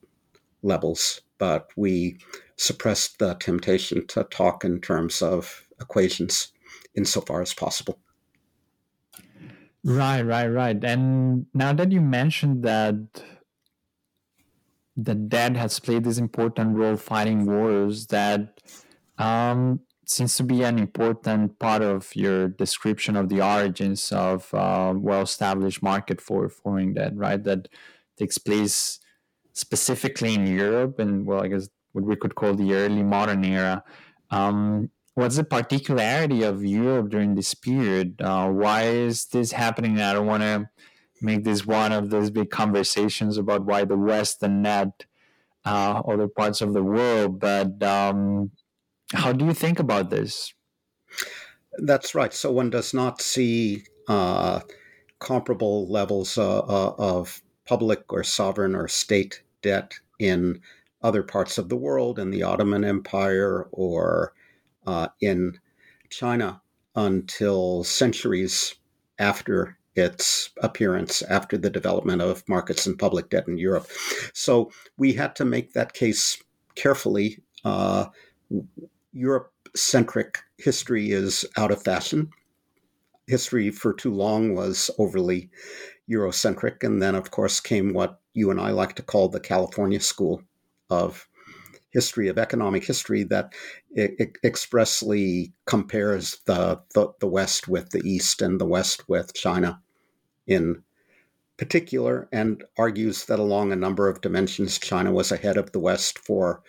levels, 0.63 1.21
but 1.39 1.69
we 1.77 2.17
suppressed 2.57 3.19
the 3.19 3.35
temptation 3.35 4.07
to 4.07 4.25
talk 4.25 4.65
in 4.65 4.81
terms 4.81 5.21
of 5.21 5.67
equations 5.81 6.53
insofar 6.95 7.43
as 7.43 7.53
possible. 7.53 7.99
Right, 9.85 10.23
right, 10.23 10.47
right. 10.47 10.83
And 10.83 11.47
now 11.53 11.75
that 11.75 11.93
you 11.93 12.01
mentioned 12.01 12.63
that 12.65 12.97
the 14.97 15.15
debt 15.15 15.57
has 15.57 15.79
played 15.79 16.05
this 16.05 16.17
important 16.19 16.77
role 16.77 16.97
fighting 16.97 17.45
wars, 17.45 18.07
that 18.07 18.61
um, 19.19 19.81
seems 20.07 20.37
to 20.37 20.43
be 20.43 20.63
an 20.63 20.79
important 20.79 21.59
part 21.59 21.83
of 21.83 22.17
your 22.17 22.49
description 22.49 23.15
of 23.15 23.29
the 23.29 23.43
origins 23.43 24.11
of 24.11 24.53
uh, 24.55 24.95
well-established 24.97 25.83
market 25.83 26.21
for 26.21 26.49
foreign 26.49 26.95
debt, 26.95 27.15
right? 27.15 27.43
That 27.45 27.69
takes 28.19 28.39
place 28.39 29.01
specifically 29.53 30.35
in 30.35 30.47
Europe 30.47 30.99
and 30.99 31.27
well, 31.27 31.43
I 31.43 31.49
guess 31.49 31.69
what 31.93 32.05
we 32.05 32.17
could 32.17 32.35
call 32.35 32.55
the 32.55 32.73
early 32.73 33.03
modern 33.03 33.45
era. 33.45 33.85
Um, 34.31 34.91
what's 35.15 35.37
the 35.37 35.45
particularity 35.45 36.43
of 36.43 36.65
Europe 36.65 37.11
during 37.11 37.35
this 37.35 37.55
period? 37.55 38.21
Uh, 38.21 38.49
why 38.51 38.85
is 38.85 39.27
this 39.27 39.53
happening? 39.53 40.01
I 40.01 40.13
don't 40.13 40.27
want 40.27 40.43
to 40.43 40.69
make 41.23 41.45
this 41.45 41.65
one 41.65 41.93
of 41.93 42.11
those 42.11 42.31
big 42.31 42.51
conversations 42.51 43.39
about 43.39 43.65
why 43.65 43.85
the 43.85 43.97
West 43.97 44.43
and 44.43 44.63
not 44.63 45.07
uh, 45.65 46.03
other 46.07 46.29
parts 46.29 46.61
of 46.61 46.75
the 46.75 46.83
world, 46.83 47.41
but 47.41 47.83
um, 47.83 48.51
how 49.13 49.33
do 49.33 49.47
you 49.47 49.55
think 49.55 49.79
about 49.79 50.11
this? 50.11 50.53
That's 51.79 52.15
right. 52.15 52.33
So 52.35 52.53
one 52.53 52.71
does 52.71 52.93
not 52.93 53.23
see 53.23 53.85
uh, 54.09 54.61
comparable 55.21 55.89
levels 55.89 56.37
uh, 56.37 56.59
uh, 56.59 56.95
of 56.99 57.43
public 57.67 58.13
or 58.13 58.23
sovereign 58.23 58.75
or 58.75 58.89
state 58.89 59.43
debt 59.63 59.95
in 60.19 60.61
other 61.03 61.23
parts 61.23 61.57
of 61.57 61.69
the 61.69 61.77
world, 61.77 62.19
in 62.19 62.31
the 62.31 62.43
Ottoman 62.43 62.85
Empire 62.85 63.69
or 63.73 64.34
uh, 64.87 65.09
in 65.21 65.59
China, 66.11 66.61
until 66.95 67.85
centuries 67.85 68.75
after 69.19 69.77
its 69.97 70.51
appearance, 70.61 71.23
after 71.23 71.57
the 71.57 71.71
development 71.71 72.21
of 72.21 72.49
markets 72.49 72.87
and 72.87 72.99
public 72.99 73.31
debt 73.31 73.47
in 73.49 73.59
Europe. 73.59 73.89
So 74.33 74.71
we 74.97 75.13
had 75.13 75.37
to 75.37 75.45
make 75.45 75.73
that 75.73 75.93
case 75.93 76.43
carefully. 76.75 77.39
Uh, 77.65 78.07
Europe 79.13 79.53
centric 79.77 80.39
history 80.59 81.11
is 81.11 81.45
out 81.57 81.71
of 81.71 81.83
fashion. 81.83 82.31
History 83.27 83.71
for 83.71 83.93
too 83.93 84.13
long 84.13 84.55
was 84.55 84.91
overly 84.99 85.51
Eurocentric. 86.11 86.83
And 86.83 87.01
then, 87.01 87.15
of 87.15 87.31
course, 87.31 87.61
came 87.61 87.93
what 87.95 88.21
you 88.35 88.51
and 88.51 88.61
I 88.61 88.71
like 88.71 88.95
to 88.97 89.03
call 89.03 89.29
the 89.29 89.41
California 89.41 90.01
School 90.01 90.43
of 90.91 91.27
history 91.91 92.29
of 92.29 92.39
economic 92.39 92.85
history 92.85 93.23
that 93.23 93.53
expressly 93.97 95.53
compares 95.67 96.39
the, 96.47 96.81
the, 96.95 97.13
the 97.21 97.27
West 97.27 97.69
with 97.69 97.91
the 97.91 98.03
East 98.05 98.43
and 98.43 98.61
the 98.61 98.67
West 98.67 99.09
with 99.09 99.35
China 99.35 99.81
in 100.47 100.83
particular, 101.57 102.29
and 102.33 102.65
argues 102.77 103.27
that 103.27 103.39
along 103.39 103.73
a 103.73 103.77
number 103.77 104.09
of 104.09 104.21
dimensions, 104.21 104.79
China 104.79 105.13
was 105.13 105.31
ahead 105.31 105.57
of 105.57 105.71
the 105.73 105.79
West 105.79 106.19
for 106.19 106.63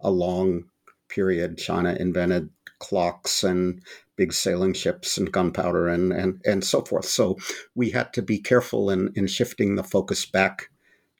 a 0.00 0.10
long 0.10 0.64
period, 1.08 1.58
China 1.58 1.96
invented 2.00 2.50
clocks 2.80 3.44
and 3.44 3.80
big 4.16 4.32
sailing 4.32 4.74
ships 4.74 5.16
and 5.16 5.30
gunpowder 5.30 5.86
and, 5.86 6.12
and, 6.12 6.40
and 6.44 6.64
so 6.64 6.82
forth. 6.82 7.04
So 7.04 7.38
we 7.74 7.90
had 7.90 8.12
to 8.14 8.22
be 8.22 8.38
careful 8.38 8.90
in, 8.90 9.12
in 9.14 9.26
shifting 9.28 9.76
the 9.76 9.84
focus 9.84 10.26
back 10.26 10.68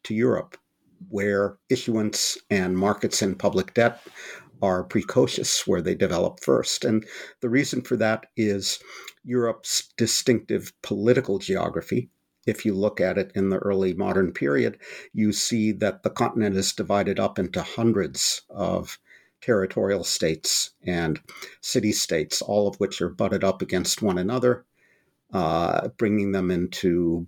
to 0.05 0.15
Europe, 0.15 0.57
where 1.09 1.59
issuance 1.69 2.37
and 2.51 2.77
markets 2.77 3.23
in 3.23 3.37
public 3.37 3.75
debt 3.75 4.01
are 4.63 4.85
precocious, 4.85 5.67
where 5.67 5.83
they 5.83 5.95
develop 5.95 6.41
first. 6.41 6.85
And 6.85 7.05
the 7.41 7.51
reason 7.51 7.83
for 7.83 7.97
that 7.97 8.27
is 8.37 8.79
Europe's 9.25 9.93
distinctive 9.97 10.73
political 10.83 11.39
geography. 11.39 12.09
if 12.45 12.65
you 12.65 12.75
look 12.75 13.01
at 13.01 13.19
it 13.19 13.31
in 13.37 13.51
the 13.51 13.59
early 13.59 13.95
modern 13.95 14.33
period, 14.33 14.77
you 15.13 15.33
see 15.33 15.71
that 15.71 16.03
the 16.03 16.11
continent 16.11 16.57
is 16.57 16.73
divided 16.73 17.21
up 17.21 17.39
into 17.39 17.63
hundreds 17.63 18.43
of 18.51 18.99
territorial 19.41 20.05
states 20.05 20.71
and 20.85 21.21
city 21.61 21.93
states, 21.93 22.43
all 22.43 22.67
of 22.67 22.77
which 22.77 23.03
are 23.03 23.09
butted 23.09 23.45
up 23.45 23.63
against 23.63 24.03
one 24.03 24.19
another, 24.19 24.65
uh, 25.33 25.89
bringing 25.99 26.33
them 26.33 26.51
into 26.51 27.27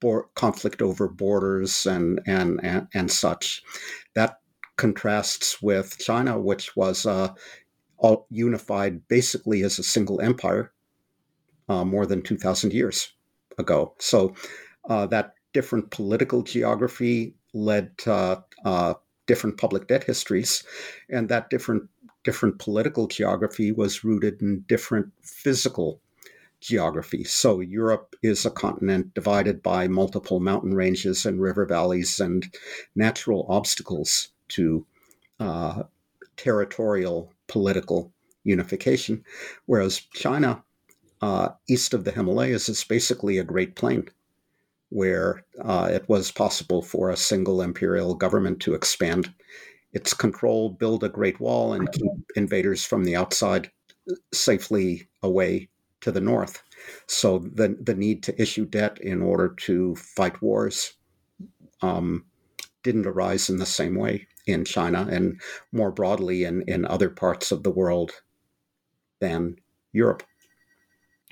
bo- 0.00 0.28
conflict 0.34 0.80
over 0.80 1.08
borders 1.08 1.86
and, 1.86 2.20
and, 2.26 2.60
and, 2.62 2.88
and, 2.94 3.10
such. 3.10 3.62
Contrasts 4.78 5.60
with 5.60 5.98
China, 5.98 6.40
which 6.40 6.74
was 6.76 7.04
uh, 7.04 7.34
all 7.98 8.26
unified 8.30 9.06
basically 9.08 9.62
as 9.62 9.78
a 9.78 9.82
single 9.82 10.20
empire 10.20 10.72
uh, 11.68 11.84
more 11.84 12.06
than 12.06 12.22
2,000 12.22 12.72
years 12.72 13.12
ago. 13.58 13.94
So 13.98 14.34
uh, 14.88 15.06
that 15.06 15.34
different 15.52 15.90
political 15.90 16.42
geography 16.42 17.34
led 17.52 17.98
to 17.98 18.42
uh, 18.64 18.94
different 19.26 19.58
public 19.58 19.88
debt 19.88 20.04
histories, 20.04 20.64
and 21.10 21.28
that 21.28 21.50
different 21.50 21.88
different 22.24 22.58
political 22.58 23.06
geography 23.06 23.72
was 23.72 24.04
rooted 24.04 24.42
in 24.42 24.64
different 24.68 25.12
physical 25.22 26.00
geography. 26.60 27.24
So 27.24 27.60
Europe 27.60 28.16
is 28.22 28.44
a 28.44 28.50
continent 28.50 29.14
divided 29.14 29.62
by 29.62 29.88
multiple 29.88 30.40
mountain 30.40 30.74
ranges 30.74 31.24
and 31.24 31.40
river 31.40 31.64
valleys 31.64 32.20
and 32.20 32.52
natural 32.94 33.46
obstacles 33.48 34.28
to 34.48 34.86
uh, 35.40 35.82
territorial 36.36 37.32
political 37.46 38.12
unification, 38.44 39.24
whereas 39.66 40.00
China 40.14 40.62
uh, 41.20 41.50
east 41.68 41.94
of 41.94 42.04
the 42.04 42.12
Himalayas 42.12 42.68
is 42.68 42.84
basically 42.84 43.38
a 43.38 43.44
great 43.44 43.74
plain 43.74 44.08
where 44.90 45.44
uh, 45.62 45.88
it 45.92 46.08
was 46.08 46.30
possible 46.30 46.80
for 46.80 47.10
a 47.10 47.16
single 47.16 47.60
imperial 47.60 48.14
government 48.14 48.60
to 48.60 48.74
expand 48.74 49.32
its 49.92 50.14
control, 50.14 50.70
build 50.70 51.04
a 51.04 51.08
great 51.08 51.40
wall, 51.40 51.74
and 51.74 51.90
keep 51.92 52.10
invaders 52.36 52.84
from 52.84 53.04
the 53.04 53.16
outside 53.16 53.70
safely 54.32 55.08
away 55.22 55.68
to 56.00 56.12
the 56.12 56.20
north. 56.20 56.62
So 57.06 57.38
the 57.38 57.76
the 57.80 57.94
need 57.94 58.22
to 58.24 58.40
issue 58.40 58.64
debt 58.64 58.98
in 59.00 59.22
order 59.22 59.48
to 59.66 59.96
fight 59.96 60.40
wars 60.40 60.94
um, 61.82 62.24
didn't 62.82 63.06
arise 63.06 63.50
in 63.50 63.58
the 63.58 63.66
same 63.66 63.94
way 63.94 64.26
in 64.48 64.64
China 64.64 65.06
and 65.10 65.40
more 65.72 65.90
broadly 65.90 66.44
in, 66.44 66.62
in 66.62 66.84
other 66.84 67.10
parts 67.10 67.52
of 67.52 67.62
the 67.62 67.70
world 67.70 68.12
than 69.20 69.56
Europe. 69.92 70.22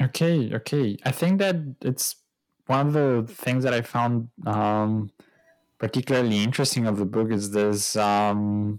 Okay, 0.00 0.54
okay. 0.54 0.96
I 1.04 1.10
think 1.10 1.38
that 1.38 1.56
it's 1.80 2.16
one 2.66 2.88
of 2.88 2.92
the 2.92 3.24
things 3.32 3.64
that 3.64 3.72
I 3.72 3.80
found 3.80 4.28
um, 4.46 5.10
particularly 5.78 6.42
interesting 6.42 6.86
of 6.86 6.98
the 6.98 7.06
book 7.06 7.30
is 7.30 7.50
this 7.50 7.96
um, 7.96 8.78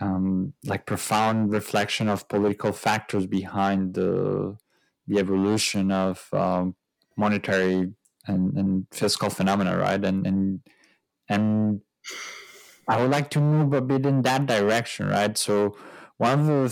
um, 0.00 0.52
like 0.64 0.86
profound 0.86 1.52
reflection 1.52 2.08
of 2.08 2.28
political 2.28 2.72
factors 2.72 3.26
behind 3.26 3.94
the 3.94 4.56
the 5.06 5.18
evolution 5.18 5.90
of 5.90 6.28
um, 6.32 6.76
monetary 7.16 7.92
and, 8.26 8.56
and 8.56 8.86
fiscal 8.92 9.30
phenomena, 9.30 9.76
right? 9.76 10.04
And 10.04 10.26
and 10.26 10.60
and 11.28 11.80
I 12.90 13.00
would 13.00 13.12
like 13.12 13.30
to 13.30 13.40
move 13.40 13.72
a 13.72 13.80
bit 13.80 14.04
in 14.04 14.22
that 14.22 14.46
direction, 14.46 15.06
right? 15.06 15.38
So 15.38 15.76
one 16.18 16.40
of 16.40 16.46
the 16.46 16.64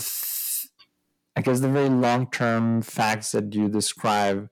I 1.37 1.41
guess 1.41 1.61
the 1.61 1.69
very 1.69 1.87
long 1.87 2.29
term 2.29 2.81
facts 2.81 3.31
that 3.31 3.55
you 3.55 3.69
describe 3.69 4.49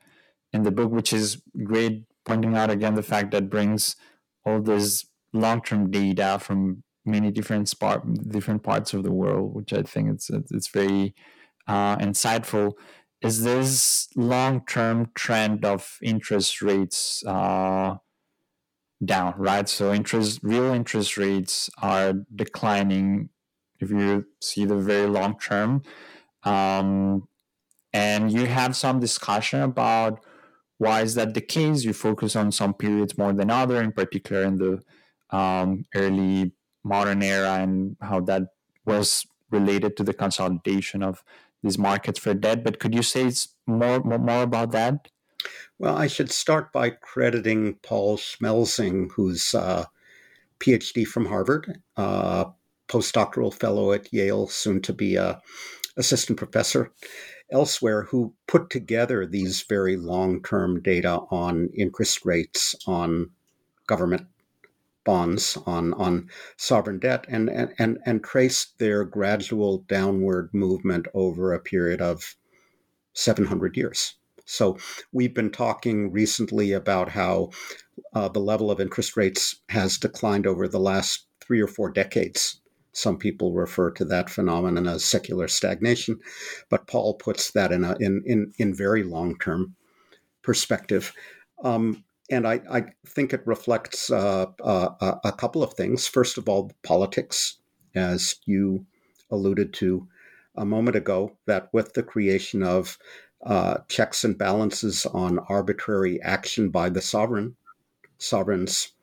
in 0.54 0.64
the 0.64 0.72
book, 0.72 0.90
which 0.90 1.12
is 1.12 1.42
great, 1.66 2.06
pointing 2.24 2.56
out 2.56 2.70
again 2.70 2.96
the 2.96 3.04
fact 3.04 3.32
that 3.32 3.50
brings 3.50 3.98
all 4.46 4.62
this 4.62 5.06
long 5.34 5.62
term 5.62 5.92
data 5.92 6.40
from 6.42 6.84
many 7.06 7.32
different 7.32 7.68
spot, 7.68 8.02
different 8.30 8.64
parts 8.64 8.94
of 8.94 9.04
the 9.04 9.12
world, 9.12 9.54
which 9.54 9.74
I 9.74 9.82
think 9.82 10.10
it's 10.10 10.30
it's 10.30 10.70
very 10.70 11.14
uh, 11.68 11.98
insightful. 11.98 12.72
Is 13.22 13.44
this 13.44 14.08
long 14.16 14.66
term 14.66 15.12
trend 15.16 15.66
of 15.66 15.98
interest 16.02 16.62
rates 16.62 17.22
uh, 17.28 17.96
down, 19.04 19.34
right? 19.38 19.68
So 19.70 19.94
interest, 19.94 20.40
real 20.44 20.74
interest 20.74 21.18
rates 21.18 21.70
are 21.82 22.14
declining. 22.36 23.30
If 23.80 23.92
you 23.92 24.26
see 24.42 24.66
the 24.66 24.76
very 24.76 25.08
long 25.08 25.38
term, 25.40 25.84
um, 26.44 27.28
and 27.94 28.32
you 28.32 28.46
have 28.48 28.76
some 28.76 29.00
discussion 29.00 29.62
about 29.62 30.20
why 30.78 31.02
is 31.02 31.16
that 31.16 31.34
the 31.34 31.42
case. 31.42 31.84
You 31.84 31.94
focus 31.94 32.36
on 32.36 32.52
some 32.52 32.74
periods 32.74 33.18
more 33.18 33.34
than 33.34 33.50
other, 33.50 33.82
in 33.82 33.92
particular 33.92 34.44
in 34.44 34.58
the 34.58 34.84
um, 35.36 35.86
early 35.96 36.54
modern 36.84 37.24
era, 37.24 37.56
and 37.56 37.98
how 38.02 38.22
that 38.22 38.44
was 38.86 39.26
related 39.52 39.98
to 39.98 40.04
the 40.04 40.14
consolidation 40.14 41.04
of 41.04 41.24
these 41.64 41.78
markets 41.78 42.20
for 42.20 42.34
debt. 42.34 42.64
But 42.64 42.80
could 42.80 42.94
you 42.94 43.04
say 43.04 43.32
more 43.66 44.00
more, 44.00 44.20
more 44.20 44.44
about 44.44 44.72
that? 44.72 45.08
Well, 45.80 45.96
I 45.96 46.08
should 46.08 46.32
start 46.32 46.72
by 46.72 46.90
crediting 46.90 47.76
Paul 47.84 48.18
Schmelzing, 48.18 49.12
who's 49.12 49.54
a 49.54 49.60
uh, 49.60 49.86
PhD 50.60 51.06
from 51.06 51.28
Harvard, 51.28 51.82
uh, 51.96 52.46
postdoctoral 52.88 53.54
fellow 53.54 53.92
at 53.92 54.12
Yale, 54.12 54.48
soon 54.48 54.82
to 54.82 54.94
be 54.94 55.16
a 55.16 55.40
assistant 55.98 56.38
professor 56.38 56.92
elsewhere 57.52 58.04
who 58.04 58.34
put 58.48 58.70
together 58.70 59.26
these 59.26 59.64
very 59.64 59.98
long 59.98 60.42
term 60.44 60.82
data 60.82 61.20
on 61.32 61.70
interest 61.76 62.26
rates 62.26 62.76
on 62.86 63.30
government 63.88 64.28
bonds 65.06 65.58
on 65.66 65.94
on 65.94 66.30
sovereign 66.58 67.00
debt 67.00 67.26
and 67.30 67.50
and 67.50 67.74
and, 67.80 67.98
and 68.06 68.24
traced 68.24 68.78
their 68.78 69.06
gradual 69.06 69.80
downward 69.88 70.54
movement 70.54 71.08
over 71.14 71.54
a 71.54 71.60
period 71.60 72.02
of 72.02 72.36
700 73.14 73.78
years 73.78 74.17
so 74.48 74.78
we've 75.12 75.34
been 75.34 75.52
talking 75.52 76.12
recently 76.12 76.72
about 76.72 77.10
how 77.10 77.52
uh, 78.14 78.28
the 78.30 78.40
level 78.40 78.72
of 78.72 78.80
interest 78.80 79.16
rates 79.16 79.58
has 79.70 79.98
declined 79.98 80.48
over 80.48 80.68
the 80.68 80.80
last 80.80 81.28
three 81.42 81.62
or 81.62 81.68
four 81.68 81.92
decades 81.92 82.60
some 82.98 83.18
people 83.18 83.54
refer 83.54 83.92
to 83.92 84.06
that 84.06 84.28
phenomenon 84.28 84.88
as 84.88 85.06
secular 85.06 85.48
stagnation, 85.48 86.20
but 86.68 86.88
Paul 86.88 87.14
puts 87.14 87.52
that 87.52 87.72
in 87.72 87.84
a 87.84 87.96
in 88.00 88.24
in, 88.26 88.54
in 88.58 88.74
very 88.74 89.04
long 89.04 89.38
term 89.38 89.76
perspective. 90.42 91.14
Um, 91.64 92.04
and 92.32 92.48
I, 92.48 92.60
I, 92.70 92.84
think 93.06 93.34
it 93.34 93.46
reflects 93.46 94.10
uh, 94.10 94.48
uh, 94.64 95.16
a 95.24 95.32
couple 95.32 95.62
of 95.62 95.76
things. 95.76 96.08
First 96.08 96.38
of 96.40 96.50
all, 96.50 96.72
politics, 96.84 97.58
as 97.96 98.36
you 98.46 98.86
alluded 99.32 99.74
to 99.76 100.08
a 100.56 100.66
moment 100.66 100.98
ago, 100.98 101.38
that 101.46 101.70
with 101.72 101.94
the 101.94 102.04
creation 102.04 102.64
of 102.64 102.98
uh, 103.46 103.80
checks 103.88 104.24
and 104.24 104.38
balances 104.38 105.06
on 105.06 105.40
arbitrary 105.40 106.22
action 106.22 106.70
by 106.70 106.90
the 106.90 107.02
sovereign, 107.02 107.56
sovereigns 108.18 108.94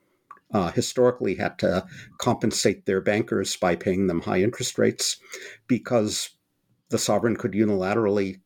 uh, 0.53 0.71
historically 0.71 1.35
had 1.35 1.57
to 1.59 1.85
compensate 2.17 2.85
their 2.85 3.01
bankers 3.01 3.55
by 3.55 3.75
paying 3.75 4.07
them 4.07 4.21
high 4.21 4.41
interest 4.41 4.77
rates 4.77 5.17
because 5.67 6.29
the 6.89 6.97
sovereign 6.97 7.35
could 7.35 7.53
unilaterally 7.53 8.39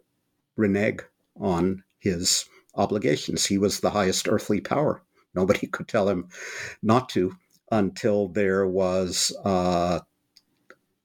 renege 0.56 1.02
on 1.40 1.84
his 2.00 2.46
obligations. 2.76 3.46
He 3.46 3.58
was 3.58 3.80
the 3.80 3.90
highest 3.90 4.28
earthly 4.28 4.62
power. 4.62 5.02
Nobody 5.36 5.68
could 5.68 5.88
tell 5.88 6.08
him 6.10 6.30
not 6.82 7.10
to 7.10 7.36
until 7.72 8.30
there 8.30 8.66
was 8.66 9.36
a 9.46 10.02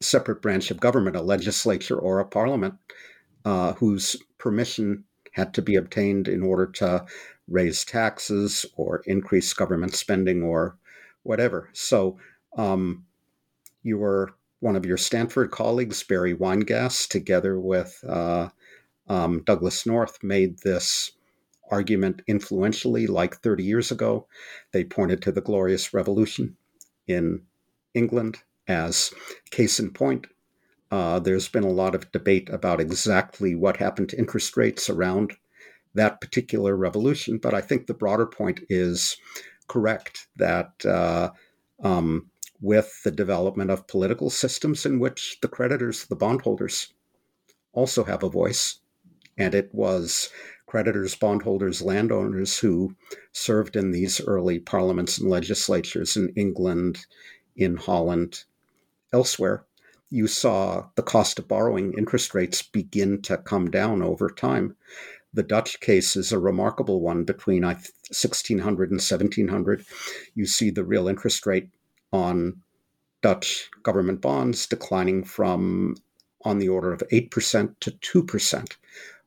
separate 0.00 0.40
branch 0.40 0.70
of 0.70 0.80
government, 0.80 1.16
a 1.16 1.22
legislature 1.22 1.98
or 1.98 2.20
a 2.20 2.24
parliament, 2.24 2.74
uh, 3.44 3.74
whose 3.74 4.16
permission 4.44 5.02
had 5.32 5.54
to 5.54 5.62
be 5.62 5.74
obtained 5.74 6.28
in 6.28 6.42
order 6.42 6.66
to 6.66 7.04
raise 7.48 7.82
taxes 7.82 8.66
or 8.76 9.02
increase 9.06 9.54
government 9.54 9.94
spending 9.94 10.42
or 10.42 10.76
whatever. 11.22 11.70
So 11.72 12.18
um, 12.58 13.06
you 13.82 13.96
were 13.96 14.34
one 14.60 14.76
of 14.76 14.84
your 14.84 14.98
Stanford 14.98 15.50
colleagues, 15.50 16.02
Barry 16.02 16.34
Weingast, 16.34 17.08
together 17.08 17.58
with 17.58 18.04
uh, 18.06 18.50
um, 19.08 19.42
Douglass 19.44 19.86
North, 19.86 20.22
made 20.22 20.58
this 20.58 21.12
argument 21.70 22.20
influentially 22.26 23.06
like 23.06 23.36
30 23.36 23.64
years 23.64 23.90
ago. 23.90 24.26
They 24.72 24.84
pointed 24.84 25.22
to 25.22 25.32
the 25.32 25.40
Glorious 25.40 25.94
Revolution 25.94 26.54
in 27.08 27.40
England 27.94 28.42
as 28.68 29.10
case 29.50 29.80
in 29.80 29.90
point. 29.90 30.26
Uh, 30.94 31.18
there's 31.18 31.48
been 31.48 31.64
a 31.64 31.68
lot 31.68 31.92
of 31.92 32.12
debate 32.12 32.48
about 32.50 32.80
exactly 32.80 33.56
what 33.56 33.78
happened 33.78 34.08
to 34.08 34.16
interest 34.16 34.56
rates 34.56 34.88
around 34.88 35.32
that 35.92 36.20
particular 36.20 36.76
revolution, 36.76 37.36
but 37.36 37.52
I 37.52 37.60
think 37.60 37.88
the 37.88 37.94
broader 37.94 38.26
point 38.26 38.60
is 38.68 39.16
correct 39.66 40.28
that 40.36 40.86
uh, 40.86 41.30
um, 41.82 42.30
with 42.60 43.02
the 43.02 43.10
development 43.10 43.72
of 43.72 43.88
political 43.88 44.30
systems 44.30 44.86
in 44.86 45.00
which 45.00 45.38
the 45.42 45.48
creditors, 45.48 46.06
the 46.06 46.14
bondholders, 46.14 46.94
also 47.72 48.04
have 48.04 48.22
a 48.22 48.30
voice, 48.30 48.78
and 49.36 49.52
it 49.52 49.74
was 49.74 50.30
creditors, 50.66 51.16
bondholders, 51.16 51.82
landowners 51.82 52.56
who 52.60 52.94
served 53.32 53.74
in 53.74 53.90
these 53.90 54.20
early 54.28 54.60
parliaments 54.60 55.18
and 55.18 55.28
legislatures 55.28 56.16
in 56.16 56.28
England, 56.36 57.04
in 57.56 57.78
Holland, 57.78 58.44
elsewhere, 59.12 59.66
you 60.10 60.26
saw 60.26 60.86
the 60.94 61.02
cost 61.02 61.38
of 61.38 61.48
borrowing 61.48 61.94
interest 61.96 62.34
rates 62.34 62.62
begin 62.62 63.22
to 63.22 63.38
come 63.38 63.70
down 63.70 64.02
over 64.02 64.28
time. 64.28 64.76
The 65.32 65.42
Dutch 65.42 65.80
case 65.80 66.14
is 66.14 66.30
a 66.30 66.38
remarkable 66.38 67.00
one 67.00 67.24
between 67.24 67.62
1600 67.62 68.90
and 68.90 69.00
1700. 69.00 69.84
You 70.34 70.46
see 70.46 70.70
the 70.70 70.84
real 70.84 71.08
interest 71.08 71.44
rate 71.46 71.70
on 72.12 72.62
Dutch 73.22 73.70
government 73.82 74.20
bonds 74.20 74.66
declining 74.66 75.24
from 75.24 75.96
on 76.44 76.58
the 76.58 76.68
order 76.68 76.92
of 76.92 77.02
8% 77.10 77.74
to 77.80 77.90
2% 77.90 78.76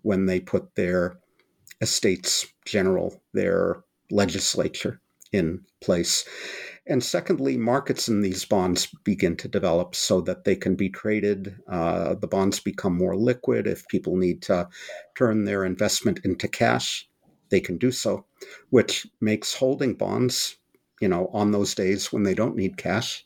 when 0.04 0.28
they 0.28 0.40
put 0.40 0.76
their 0.76 1.18
estates 1.82 2.46
general, 2.64 3.22
their 3.34 3.84
legislature 4.10 5.02
in 5.32 5.66
place. 5.82 6.26
And 6.90 7.04
secondly, 7.04 7.58
markets 7.58 8.08
in 8.08 8.22
these 8.22 8.46
bonds 8.46 8.88
begin 9.04 9.36
to 9.38 9.50
develop 9.50 9.94
so 9.94 10.22
that 10.22 10.46
they 10.46 10.56
can 10.56 10.76
be 10.76 10.90
traded. 10.90 11.56
Uh, 11.68 12.16
the 12.16 12.28
bonds 12.28 12.62
become 12.62 12.98
more 12.98 13.16
liquid. 13.16 13.68
If 13.68 13.88
people 13.90 14.16
need 14.16 14.42
to 14.44 14.70
turn 15.18 15.44
their 15.44 15.66
investment 15.66 16.22
into 16.24 16.48
cash, 16.48 17.10
they 17.50 17.60
can 17.60 17.78
do 17.78 17.92
so, 17.92 18.26
which 18.70 19.06
makes 19.20 19.54
holding 19.54 19.96
bonds, 19.96 20.58
you 21.02 21.10
know, 21.10 21.30
on 21.34 21.52
those 21.52 21.76
days 21.76 22.14
when 22.14 22.24
they 22.24 22.34
don't 22.34 22.56
need 22.56 22.78
cash, 22.78 23.26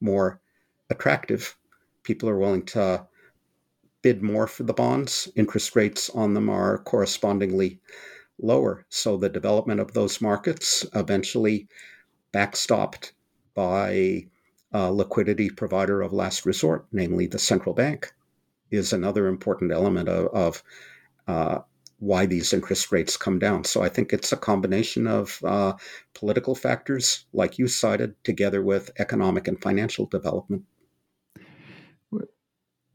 more 0.00 0.40
attractive. 0.88 1.56
People 2.02 2.28
are 2.28 2.38
willing 2.38 2.64
to 2.66 3.06
bid 4.02 4.22
more 4.22 4.48
for 4.48 4.64
the 4.64 4.72
bonds. 4.74 5.28
Interest 5.36 5.76
rates 5.76 6.10
on 6.10 6.34
them 6.34 6.48
are 6.48 6.78
correspondingly 6.78 7.80
lower. 8.40 8.84
So 8.88 9.16
the 9.16 9.28
development 9.28 9.80
of 9.80 9.92
those 9.92 10.20
markets 10.20 10.86
eventually 10.94 11.68
backstopped 12.32 13.12
by 13.54 14.26
a 14.72 14.92
liquidity 14.92 15.50
provider 15.50 16.00
of 16.00 16.12
last 16.12 16.46
resort, 16.46 16.86
namely 16.92 17.26
the 17.26 17.38
central 17.38 17.74
bank, 17.74 18.12
is 18.70 18.92
another 18.92 19.26
important 19.26 19.72
element 19.72 20.08
of, 20.08 20.26
of 20.26 20.62
uh, 21.26 21.58
why 21.98 22.26
these 22.26 22.52
interest 22.52 22.92
rates 22.92 23.16
come 23.16 23.38
down. 23.38 23.64
So 23.64 23.82
I 23.82 23.88
think 23.88 24.12
it's 24.12 24.32
a 24.32 24.36
combination 24.36 25.06
of 25.06 25.38
uh, 25.44 25.74
political 26.14 26.54
factors, 26.54 27.26
like 27.32 27.58
you 27.58 27.68
cited, 27.68 28.14
together 28.24 28.62
with 28.62 28.90
economic 28.98 29.48
and 29.48 29.60
financial 29.60 30.06
development. 30.06 30.64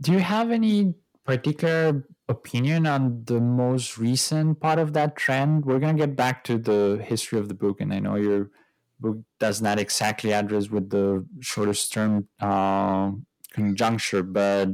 Do 0.01 0.11
you 0.11 0.19
have 0.19 0.51
any 0.51 0.95
particular 1.23 2.03
opinion 2.27 2.87
on 2.87 3.23
the 3.25 3.39
most 3.39 3.97
recent 3.97 4.59
part 4.59 4.79
of 4.79 4.93
that 4.93 5.15
trend? 5.15 5.65
We're 5.65 5.79
going 5.79 5.95
to 5.95 6.05
get 6.05 6.15
back 6.15 6.43
to 6.45 6.57
the 6.57 7.01
history 7.03 7.39
of 7.39 7.47
the 7.47 7.53
book, 7.53 7.79
and 7.79 7.93
I 7.93 7.99
know 7.99 8.15
your 8.15 8.49
book 8.99 9.17
does 9.39 9.61
not 9.61 9.79
exactly 9.79 10.33
address 10.33 10.69
with 10.69 10.89
the 10.89 11.25
shortest 11.41 11.93
term 11.93 12.27
uh, 12.39 13.11
conjuncture, 13.53 14.23
but 14.23 14.69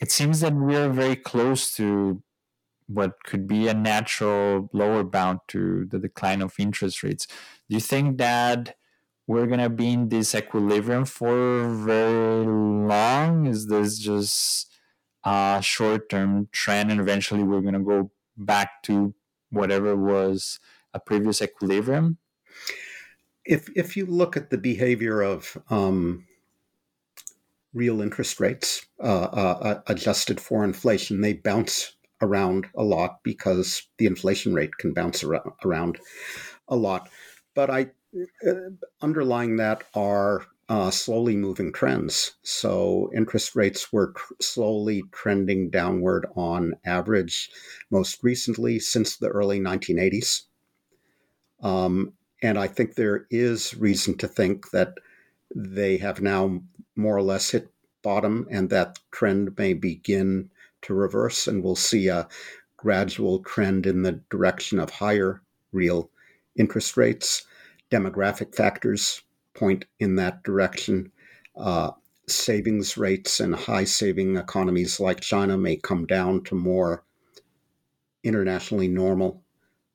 it 0.00 0.10
seems 0.10 0.40
that 0.40 0.54
we're 0.54 0.90
very 0.90 1.16
close 1.16 1.74
to 1.76 2.22
what 2.86 3.22
could 3.24 3.46
be 3.46 3.68
a 3.68 3.74
natural 3.74 4.70
lower 4.72 5.04
bound 5.04 5.40
to 5.48 5.84
the 5.86 5.98
decline 5.98 6.40
of 6.40 6.54
interest 6.58 7.02
rates. 7.02 7.26
Do 7.26 7.74
you 7.74 7.80
think 7.80 8.18
that 8.18 8.76
we're 9.26 9.46
going 9.46 9.60
to 9.60 9.68
be 9.68 9.92
in 9.92 10.08
this 10.08 10.34
equilibrium 10.34 11.04
for 11.04 11.68
very 11.68 12.46
long? 12.46 13.46
Is 13.46 13.66
this 13.66 13.98
just 13.98 14.72
a 15.24 15.60
short 15.62 16.08
term 16.08 16.48
trend 16.50 16.90
and 16.90 17.00
eventually 17.00 17.42
we're 17.42 17.60
going 17.60 17.74
to 17.74 17.80
go 17.80 18.10
back 18.36 18.82
to 18.84 19.14
whatever 19.50 19.94
was 19.94 20.58
a 20.94 20.98
previous 20.98 21.42
equilibrium? 21.42 22.16
If, 23.48 23.68
if 23.74 23.96
you 23.96 24.04
look 24.04 24.36
at 24.36 24.50
the 24.50 24.58
behavior 24.58 25.22
of 25.22 25.56
um, 25.70 26.26
real 27.72 28.02
interest 28.02 28.40
rates 28.40 28.86
uh, 29.02 29.28
uh, 29.32 29.58
uh 29.62 29.80
adjusted 29.86 30.40
for 30.40 30.64
inflation, 30.64 31.22
they 31.22 31.32
bounce 31.32 31.96
around 32.20 32.66
a 32.76 32.82
lot 32.82 33.20
because 33.22 33.82
the 33.96 34.06
inflation 34.06 34.52
rate 34.52 34.76
can 34.78 34.92
bounce 34.92 35.24
around 35.64 35.98
a 36.68 36.76
lot. 36.76 37.08
But 37.54 37.70
I 37.70 37.90
uh, 38.46 38.70
underlying 39.00 39.56
that 39.56 39.84
are 39.94 40.44
uh, 40.68 40.90
slowly 40.90 41.36
moving 41.36 41.72
trends. 41.72 42.32
So 42.42 43.10
interest 43.14 43.56
rates 43.56 43.92
were 43.92 44.12
tr- 44.12 44.34
slowly 44.40 45.02
trending 45.12 45.70
downward 45.70 46.26
on 46.36 46.74
average, 46.84 47.50
most 47.90 48.22
recently 48.22 48.78
since 48.78 49.16
the 49.16 49.28
early 49.28 49.60
1980s. 49.60 50.42
Um, 51.62 52.12
and 52.42 52.58
I 52.58 52.68
think 52.68 52.94
there 52.94 53.26
is 53.30 53.74
reason 53.74 54.16
to 54.18 54.28
think 54.28 54.70
that 54.70 54.94
they 55.54 55.96
have 55.98 56.20
now 56.20 56.62
more 56.96 57.16
or 57.16 57.22
less 57.22 57.50
hit 57.50 57.68
bottom 58.02 58.46
and 58.50 58.70
that 58.70 58.98
trend 59.10 59.56
may 59.58 59.74
begin 59.74 60.50
to 60.82 60.94
reverse, 60.94 61.46
and 61.46 61.62
we'll 61.62 61.76
see 61.76 62.08
a 62.08 62.28
gradual 62.76 63.40
trend 63.40 63.86
in 63.86 64.02
the 64.02 64.20
direction 64.30 64.78
of 64.78 64.90
higher 64.90 65.42
real 65.72 66.10
interest 66.56 66.96
rates. 66.96 67.46
Demographic 67.90 68.54
factors 68.54 69.22
point 69.54 69.84
in 69.98 70.16
that 70.16 70.42
direction. 70.44 71.10
Uh, 71.56 71.90
savings 72.28 72.96
rates 72.96 73.40
in 73.40 73.52
high 73.52 73.84
saving 73.84 74.36
economies 74.36 75.00
like 75.00 75.20
China 75.20 75.56
may 75.56 75.76
come 75.76 76.06
down 76.06 76.44
to 76.44 76.54
more 76.54 77.02
internationally 78.22 78.88
normal 78.88 79.42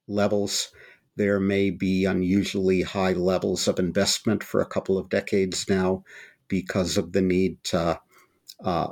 levels. 0.07 0.71
There 1.15 1.39
may 1.39 1.69
be 1.69 2.05
unusually 2.05 2.81
high 2.81 3.13
levels 3.13 3.67
of 3.67 3.79
investment 3.79 4.43
for 4.43 4.61
a 4.61 4.65
couple 4.65 4.97
of 4.97 5.09
decades 5.09 5.69
now 5.69 6.03
because 6.47 6.97
of 6.97 7.11
the 7.11 7.21
need 7.21 7.63
to 7.65 7.99
uh, 8.63 8.87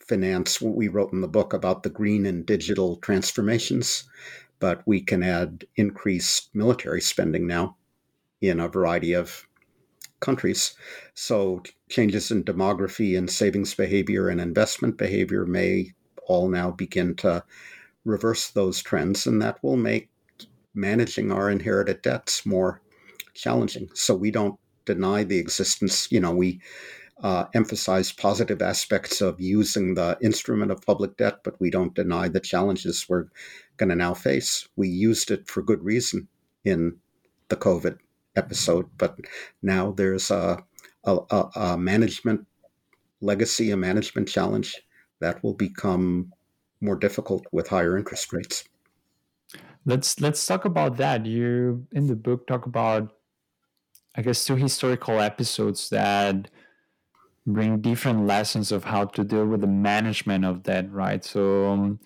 finance 0.00 0.60
what 0.60 0.74
we 0.74 0.88
wrote 0.88 1.12
in 1.12 1.20
the 1.20 1.28
book 1.28 1.52
about 1.52 1.82
the 1.82 1.90
green 1.90 2.26
and 2.26 2.44
digital 2.44 2.96
transformations, 2.96 4.04
but 4.58 4.82
we 4.86 5.00
can 5.00 5.22
add 5.22 5.64
increased 5.76 6.54
military 6.54 7.00
spending 7.00 7.46
now 7.46 7.76
in 8.40 8.60
a 8.60 8.68
variety 8.68 9.12
of 9.12 9.46
countries. 10.20 10.74
So 11.14 11.62
changes 11.88 12.30
in 12.30 12.44
demography 12.44 13.16
and 13.16 13.30
savings 13.30 13.74
behavior 13.74 14.28
and 14.28 14.40
investment 14.40 14.98
behavior 14.98 15.46
may 15.46 15.92
all 16.26 16.48
now 16.48 16.70
begin 16.70 17.14
to 17.16 17.44
reverse 18.04 18.50
those 18.50 18.82
trends, 18.82 19.26
and 19.26 19.40
that 19.40 19.62
will 19.62 19.76
make 19.76 20.08
managing 20.74 21.30
our 21.30 21.50
inherited 21.50 22.02
debts 22.02 22.44
more 22.44 22.80
challenging. 23.34 23.88
So 23.94 24.14
we 24.14 24.30
don't 24.30 24.58
deny 24.84 25.24
the 25.24 25.38
existence. 25.38 26.10
You 26.10 26.20
know, 26.20 26.32
we 26.32 26.60
uh, 27.22 27.46
emphasize 27.54 28.12
positive 28.12 28.60
aspects 28.60 29.20
of 29.20 29.40
using 29.40 29.94
the 29.94 30.18
instrument 30.20 30.70
of 30.70 30.84
public 30.84 31.16
debt, 31.16 31.38
but 31.44 31.58
we 31.60 31.70
don't 31.70 31.94
deny 31.94 32.28
the 32.28 32.40
challenges 32.40 33.06
we're 33.08 33.26
going 33.76 33.88
to 33.88 33.96
now 33.96 34.14
face. 34.14 34.68
We 34.76 34.88
used 34.88 35.30
it 35.30 35.48
for 35.48 35.62
good 35.62 35.82
reason 35.84 36.28
in 36.64 36.96
the 37.48 37.56
COVID 37.56 37.98
episode, 38.36 38.86
but 38.98 39.18
now 39.62 39.92
there's 39.92 40.30
a, 40.30 40.64
a, 41.04 41.44
a 41.54 41.78
management 41.78 42.46
legacy, 43.20 43.70
a 43.70 43.76
management 43.76 44.28
challenge 44.28 44.82
that 45.20 45.42
will 45.42 45.54
become 45.54 46.32
more 46.80 46.96
difficult 46.96 47.46
with 47.52 47.68
higher 47.68 47.96
interest 47.96 48.32
rates. 48.32 48.64
Let's 49.86 50.20
let's 50.20 50.46
talk 50.46 50.64
about 50.64 50.96
that. 50.96 51.26
You 51.26 51.86
in 51.92 52.06
the 52.06 52.16
book 52.16 52.46
talk 52.46 52.66
about, 52.66 53.12
I 54.16 54.22
guess, 54.22 54.44
two 54.44 54.56
historical 54.56 55.20
episodes 55.20 55.90
that 55.90 56.50
bring 57.46 57.80
different 57.80 58.26
lessons 58.26 58.72
of 58.72 58.84
how 58.84 59.04
to 59.04 59.24
deal 59.24 59.46
with 59.46 59.60
the 59.60 59.66
management 59.66 60.44
of 60.44 60.62
that, 60.64 60.90
right? 60.90 61.22
So 61.22 61.66
um, 61.66 62.00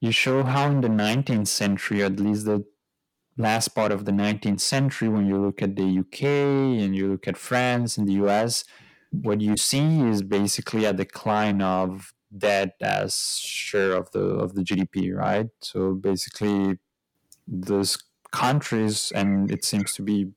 you 0.00 0.12
show 0.12 0.44
how 0.44 0.70
in 0.70 0.80
the 0.80 0.88
19th 0.88 1.48
century, 1.48 2.02
at 2.02 2.20
least 2.20 2.44
the 2.44 2.64
last 3.36 3.68
part 3.68 3.90
of 3.90 4.04
the 4.04 4.12
19th 4.12 4.60
century, 4.60 5.08
when 5.08 5.26
you 5.26 5.38
look 5.38 5.62
at 5.62 5.76
the 5.76 5.98
UK 5.98 6.22
and 6.22 6.94
you 6.94 7.08
look 7.08 7.26
at 7.26 7.36
France 7.36 7.98
and 7.98 8.08
the 8.08 8.14
US, 8.24 8.64
what 9.10 9.40
you 9.40 9.56
see 9.56 10.00
is 10.02 10.22
basically 10.22 10.84
a 10.84 10.92
decline 10.92 11.60
of 11.60 12.12
debt 12.36 12.74
as 12.80 13.38
share 13.38 13.92
of 13.92 14.10
the 14.12 14.20
of 14.20 14.54
the 14.54 14.62
GDP, 14.62 15.14
right? 15.14 15.48
So 15.60 15.94
basically, 15.94 16.78
those 17.46 17.98
countries, 18.32 19.12
and 19.14 19.50
it 19.50 19.64
seems 19.64 19.94
to 19.94 20.02
be 20.02 20.30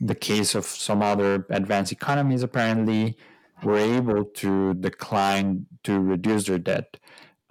the 0.00 0.14
case 0.14 0.54
of 0.54 0.64
some 0.64 1.02
other 1.02 1.46
advanced 1.50 1.92
economies 1.92 2.42
apparently 2.42 3.16
were 3.62 3.78
able 3.78 4.24
to 4.24 4.74
decline 4.74 5.66
to 5.82 5.98
reduce 5.98 6.44
their 6.46 6.58
debt. 6.58 6.96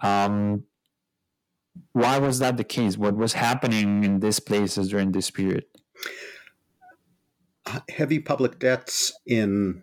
Um, 0.00 0.64
why 1.92 2.18
was 2.18 2.38
that 2.38 2.56
the 2.56 2.64
case? 2.64 2.96
What 2.96 3.16
was 3.16 3.34
happening 3.34 4.04
in 4.04 4.20
these 4.20 4.40
places 4.40 4.88
during 4.88 5.12
this 5.12 5.30
period? 5.30 5.64
Heavy 7.90 8.18
public 8.18 8.58
debts 8.58 9.12
in 9.26 9.82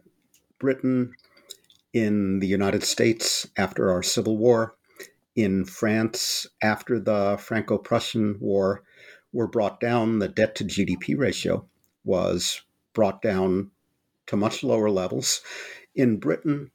Britain, 0.59 1.13
in 1.95 2.39
the 2.39 2.47
United 2.47 2.83
States 2.83 3.47
after 3.55 3.89
our 3.89 4.03
Civil 4.03 4.37
War, 4.37 4.75
in 5.33 5.63
France 5.63 6.45
after 6.61 6.99
the 6.99 7.37
Franco 7.39 7.77
Prussian 7.77 8.35
War 8.41 8.83
were 9.31 9.47
brought 9.47 9.79
down, 9.79 10.19
the 10.19 10.27
debt 10.27 10.55
to 10.55 10.65
GDP 10.65 11.17
ratio 11.17 11.65
was 12.03 12.61
brought 12.93 13.21
down 13.21 13.71
to 14.27 14.35
much 14.35 14.61
lower 14.61 14.89
levels. 14.89 15.41
In 15.95 16.17
Britain, 16.17 16.69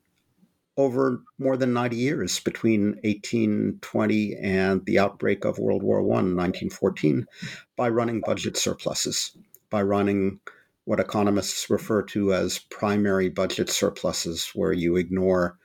over 0.78 1.22
more 1.38 1.58
than 1.58 1.74
90 1.74 1.96
years 1.96 2.40
between 2.40 2.92
1820 3.04 4.36
and 4.36 4.86
the 4.86 4.98
outbreak 4.98 5.44
of 5.44 5.58
World 5.58 5.82
War 5.82 5.98
I, 5.98 6.24
1914, 6.24 7.26
by 7.76 7.90
running 7.90 8.22
budget 8.24 8.56
surpluses, 8.56 9.36
by 9.68 9.82
running 9.82 10.40
what 10.90 10.98
economists 10.98 11.70
refer 11.70 12.02
to 12.02 12.34
as 12.34 12.58
primary 12.58 13.28
budget 13.28 13.70
surpluses, 13.70 14.50
where 14.56 14.72
you 14.72 14.96
ignore 14.96 15.56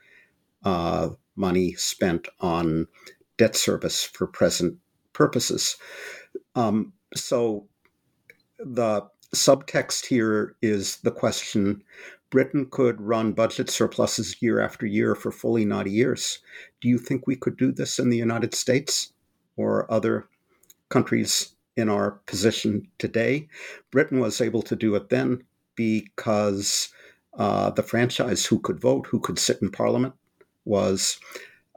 uh, 0.64 1.08
money 1.34 1.72
spent 1.72 2.28
on 2.38 2.86
debt 3.36 3.56
service 3.56 4.04
for 4.04 4.28
present 4.28 4.78
purposes. 5.14 5.78
Um, 6.54 6.92
so 7.16 7.66
the 8.60 9.02
subtext 9.34 10.06
here 10.06 10.54
is 10.62 10.98
the 10.98 11.10
question 11.10 11.82
Britain 12.30 12.68
could 12.70 13.00
run 13.00 13.32
budget 13.32 13.68
surpluses 13.68 14.40
year 14.40 14.60
after 14.60 14.86
year 14.86 15.16
for 15.16 15.32
fully 15.32 15.64
90 15.64 15.90
years. 15.90 16.38
Do 16.80 16.88
you 16.88 16.98
think 16.98 17.26
we 17.26 17.34
could 17.34 17.56
do 17.56 17.72
this 17.72 17.98
in 17.98 18.10
the 18.10 18.16
United 18.16 18.54
States 18.54 19.12
or 19.56 19.92
other 19.92 20.28
countries 20.88 21.55
in 21.76 21.88
our 21.88 22.12
position 22.26 22.88
today? 22.98 23.48
Britain 23.90 24.20
was 24.20 24.40
able 24.40 24.62
to 24.62 24.76
do 24.76 24.94
it 24.94 25.08
then 25.08 25.44
because 25.74 26.88
uh, 27.38 27.70
the 27.70 27.82
franchise 27.82 28.46
who 28.46 28.58
could 28.58 28.80
vote, 28.80 29.06
who 29.06 29.20
could 29.20 29.38
sit 29.38 29.60
in 29.62 29.70
parliament, 29.70 30.14
was 30.64 31.18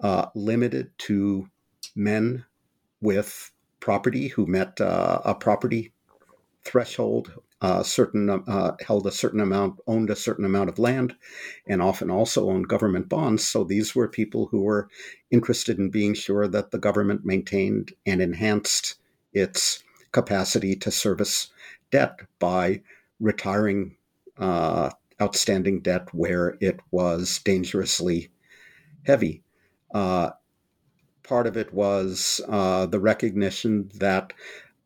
uh, 0.01 0.27
limited 0.35 0.89
to 0.97 1.47
men 1.95 2.45
with 3.01 3.51
property 3.79 4.27
who 4.27 4.45
met 4.45 4.79
uh, 4.81 5.21
a 5.25 5.35
property 5.35 5.93
threshold, 6.63 7.31
uh, 7.61 7.83
certain 7.83 8.29
uh, 8.29 8.75
held 8.85 9.05
a 9.05 9.11
certain 9.11 9.39
amount, 9.39 9.79
owned 9.87 10.09
a 10.09 10.15
certain 10.15 10.45
amount 10.45 10.69
of 10.69 10.79
land, 10.79 11.15
and 11.67 11.81
often 11.81 12.09
also 12.09 12.49
owned 12.49 12.67
government 12.67 13.09
bonds. 13.09 13.45
So 13.45 13.63
these 13.63 13.95
were 13.95 14.07
people 14.07 14.47
who 14.47 14.61
were 14.61 14.89
interested 15.31 15.77
in 15.77 15.89
being 15.89 16.13
sure 16.13 16.47
that 16.47 16.71
the 16.71 16.77
government 16.77 17.25
maintained 17.25 17.93
and 18.05 18.21
enhanced 18.21 18.95
its 19.33 19.83
capacity 20.11 20.75
to 20.75 20.91
service 20.91 21.51
debt 21.91 22.19
by 22.39 22.81
retiring 23.19 23.95
uh, 24.37 24.89
outstanding 25.21 25.81
debt 25.81 26.07
where 26.13 26.57
it 26.61 26.79
was 26.91 27.39
dangerously 27.39 28.31
heavy. 29.03 29.43
Uh, 29.93 30.31
part 31.23 31.47
of 31.47 31.57
it 31.57 31.73
was 31.73 32.41
uh, 32.47 32.85
the 32.85 32.99
recognition 32.99 33.89
that 33.95 34.33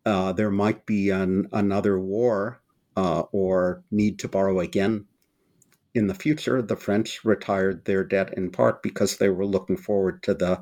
uh, 0.06 0.34
there 0.34 0.52
might 0.52 0.86
be 0.86 1.10
an, 1.10 1.48
another 1.54 2.00
war 2.00 2.62
uh, 2.98 3.22
or 3.32 3.84
need 3.92 4.20
to 4.20 4.28
borrow 4.28 4.60
again 4.60 5.06
in 5.94 6.08
the 6.08 6.14
future. 6.14 6.62
The 6.62 6.76
French 6.76 7.24
retired 7.24 7.86
their 7.86 8.04
debt 8.04 8.34
in 8.36 8.50
part 8.52 8.82
because 8.82 9.18
they 9.18 9.30
were 9.30 9.46
looking 9.46 9.78
forward 9.78 10.24
to 10.24 10.34
the 10.34 10.62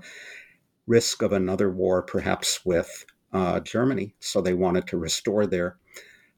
risk 0.87 1.21
of 1.21 1.31
another 1.31 1.69
war, 1.69 2.01
perhaps 2.01 2.65
with 2.65 3.05
uh, 3.33 3.59
Germany. 3.61 4.13
So 4.19 4.41
they 4.41 4.53
wanted 4.53 4.87
to 4.87 4.97
restore 4.97 5.45
their 5.45 5.77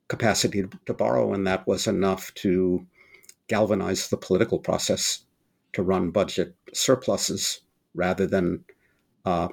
capacity 0.07 0.65
to 0.85 0.93
borrow, 0.93 1.33
and 1.33 1.45
that 1.47 1.67
was 1.67 1.87
enough 1.87 2.33
to 2.35 2.85
galvanize 3.47 4.09
the 4.09 4.17
political 4.17 4.59
process 4.59 5.25
to 5.73 5.83
run 5.83 6.11
budget 6.11 6.55
surpluses 6.73 7.61
rather 7.93 8.27
than 8.27 8.63
uh, 9.25 9.47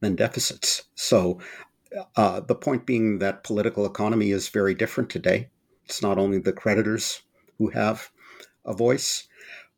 than 0.00 0.14
deficits. 0.14 0.84
So 0.94 1.40
uh, 2.16 2.40
the 2.40 2.54
point 2.54 2.86
being 2.86 3.18
that 3.18 3.44
political 3.44 3.86
economy 3.86 4.30
is 4.30 4.48
very 4.48 4.74
different 4.74 5.10
today. 5.10 5.48
It's 5.84 6.02
not 6.02 6.18
only 6.18 6.38
the 6.38 6.52
creditors 6.52 7.22
who 7.58 7.70
have 7.70 8.10
a 8.64 8.74
voice. 8.74 9.26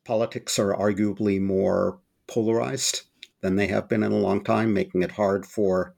Politics 0.03 0.59
are 0.59 0.75
arguably 0.75 1.39
more 1.39 1.99
polarized 2.27 3.03
than 3.41 3.55
they 3.55 3.67
have 3.67 3.87
been 3.87 4.03
in 4.03 4.11
a 4.11 4.17
long 4.17 4.43
time, 4.43 4.73
making 4.73 5.01
it 5.01 5.11
hard 5.11 5.45
for 5.45 5.95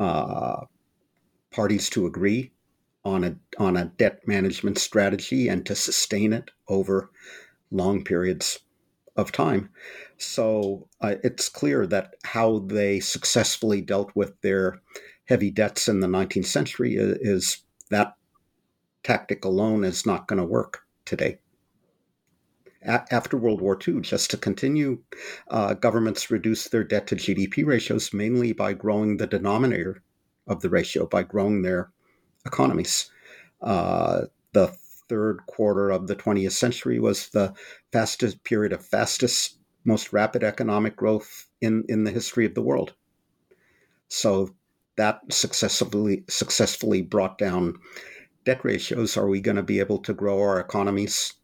uh, 0.00 0.64
parties 1.52 1.90
to 1.90 2.06
agree 2.06 2.50
on 3.04 3.22
a 3.24 3.36
on 3.58 3.76
a 3.76 3.86
debt 3.96 4.26
management 4.26 4.78
strategy 4.78 5.48
and 5.48 5.64
to 5.66 5.74
sustain 5.74 6.32
it 6.32 6.50
over 6.68 7.10
long 7.70 8.02
periods 8.02 8.58
of 9.16 9.30
time. 9.30 9.70
So 10.18 10.88
uh, 11.00 11.16
it's 11.22 11.48
clear 11.48 11.86
that 11.86 12.14
how 12.24 12.60
they 12.60 13.00
successfully 13.00 13.80
dealt 13.80 14.10
with 14.14 14.40
their 14.40 14.80
heavy 15.26 15.50
debts 15.50 15.88
in 15.88 16.00
the 16.00 16.06
19th 16.06 16.46
century 16.46 16.96
is, 16.96 17.18
is 17.20 17.62
that 17.90 18.14
tactic 19.02 19.44
alone 19.44 19.84
is 19.84 20.06
not 20.06 20.26
going 20.26 20.40
to 20.40 20.44
work 20.44 20.80
today. 21.04 21.38
After 22.82 23.36
World 23.36 23.60
War 23.60 23.78
II, 23.86 24.00
just 24.00 24.30
to 24.30 24.38
continue, 24.38 25.02
uh, 25.48 25.74
governments 25.74 26.30
reduced 26.30 26.70
their 26.70 26.82
debt 26.82 27.06
to 27.08 27.16
GDP 27.16 27.64
ratios 27.66 28.14
mainly 28.14 28.52
by 28.52 28.72
growing 28.72 29.18
the 29.18 29.26
denominator 29.26 30.02
of 30.46 30.62
the 30.62 30.70
ratio, 30.70 31.06
by 31.06 31.22
growing 31.22 31.60
their 31.60 31.92
economies. 32.46 33.10
Uh, 33.60 34.22
the 34.52 34.68
third 35.08 35.44
quarter 35.46 35.90
of 35.90 36.06
the 36.06 36.16
20th 36.16 36.52
century 36.52 36.98
was 36.98 37.28
the 37.28 37.52
fastest 37.92 38.42
period 38.44 38.72
of 38.72 38.84
fastest, 38.84 39.58
most 39.84 40.12
rapid 40.12 40.42
economic 40.42 40.96
growth 40.96 41.48
in, 41.60 41.84
in 41.88 42.04
the 42.04 42.10
history 42.10 42.46
of 42.46 42.54
the 42.54 42.62
world. 42.62 42.94
So 44.08 44.54
that 44.96 45.20
successfully 45.30 46.24
successfully 46.28 47.02
brought 47.02 47.38
down 47.38 47.78
debt 48.44 48.64
ratios. 48.64 49.16
Are 49.16 49.28
we 49.28 49.40
going 49.40 49.56
to 49.56 49.62
be 49.62 49.80
able 49.80 49.98
to 49.98 50.14
grow 50.14 50.40
our 50.40 50.58
economies 50.58 51.34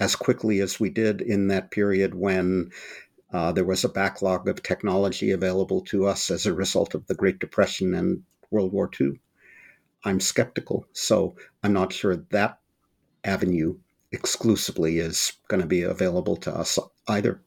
as 0.00 0.14
quickly 0.16 0.60
as 0.60 0.78
we 0.78 0.90
did 0.90 1.20
in 1.20 1.48
that 1.48 1.70
period 1.70 2.14
when 2.14 2.70
uh, 3.32 3.52
there 3.52 3.64
was 3.64 3.84
a 3.84 3.88
backlog 3.88 4.48
of 4.48 4.62
technology 4.62 5.32
available 5.32 5.82
to 5.82 6.06
us 6.06 6.30
as 6.30 6.46
a 6.46 6.54
result 6.54 6.94
of 6.94 7.06
the 7.06 7.14
Great 7.14 7.38
Depression 7.38 7.94
and 7.94 8.22
World 8.50 8.72
War 8.72 8.90
II? 8.98 9.20
I'm 10.04 10.20
skeptical. 10.20 10.86
So 10.92 11.36
I'm 11.62 11.72
not 11.72 11.92
sure 11.92 12.16
that 12.30 12.60
avenue 13.24 13.78
exclusively 14.12 14.98
is 14.98 15.32
going 15.48 15.60
to 15.60 15.66
be 15.66 15.82
available 15.82 16.36
to 16.36 16.54
us 16.54 16.78
either. 17.08 17.42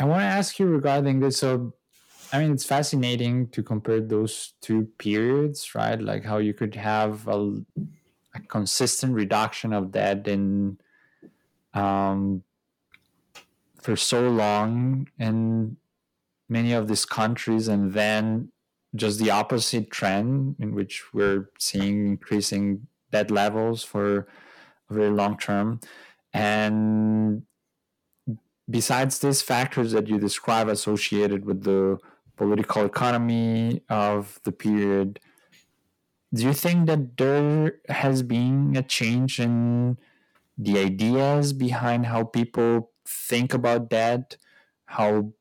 I 0.00 0.04
want 0.04 0.20
to 0.20 0.26
ask 0.26 0.58
you 0.58 0.66
regarding 0.66 1.20
this. 1.20 1.38
So, 1.38 1.74
I 2.32 2.38
mean, 2.38 2.52
it's 2.52 2.64
fascinating 2.64 3.48
to 3.48 3.62
compare 3.62 4.00
those 4.00 4.54
two 4.60 4.88
periods, 4.98 5.74
right? 5.74 6.00
Like 6.00 6.24
how 6.24 6.38
you 6.38 6.54
could 6.54 6.76
have 6.76 7.26
a, 7.26 7.60
a 8.38 8.46
consistent 8.46 9.14
reduction 9.14 9.72
of 9.72 9.92
debt 9.92 10.26
in 10.28 10.78
um, 11.74 12.42
for 13.80 13.96
so 13.96 14.28
long 14.28 15.08
in 15.18 15.76
many 16.48 16.72
of 16.72 16.88
these 16.88 17.04
countries, 17.04 17.68
and 17.68 17.92
then 17.92 18.50
just 18.94 19.18
the 19.18 19.30
opposite 19.30 19.90
trend 19.90 20.56
in 20.58 20.74
which 20.74 21.02
we're 21.12 21.50
seeing 21.58 22.06
increasing 22.06 22.86
debt 23.12 23.30
levels 23.30 23.84
for 23.84 24.26
a 24.90 24.94
very 24.94 25.10
long 25.10 25.36
term. 25.38 25.80
And 26.32 27.42
besides 28.68 29.18
these 29.18 29.42
factors 29.42 29.92
that 29.92 30.08
you 30.08 30.18
describe 30.18 30.68
associated 30.68 31.44
with 31.44 31.64
the 31.64 31.98
political 32.36 32.84
economy 32.84 33.82
of 33.88 34.40
the 34.44 34.52
period, 34.52 35.20
do 36.34 36.42
you 36.42 36.52
think 36.52 36.86
that 36.86 37.16
there 37.16 37.76
has 37.88 38.22
been 38.22 38.76
a 38.76 38.82
change 38.82 39.40
in 39.40 39.96
the 40.58 40.78
ideas 40.78 41.52
behind 41.52 42.06
how 42.06 42.24
people 42.24 42.90
think 43.06 43.54
about 43.54 43.88
debt, 43.88 44.36
how 44.86 45.32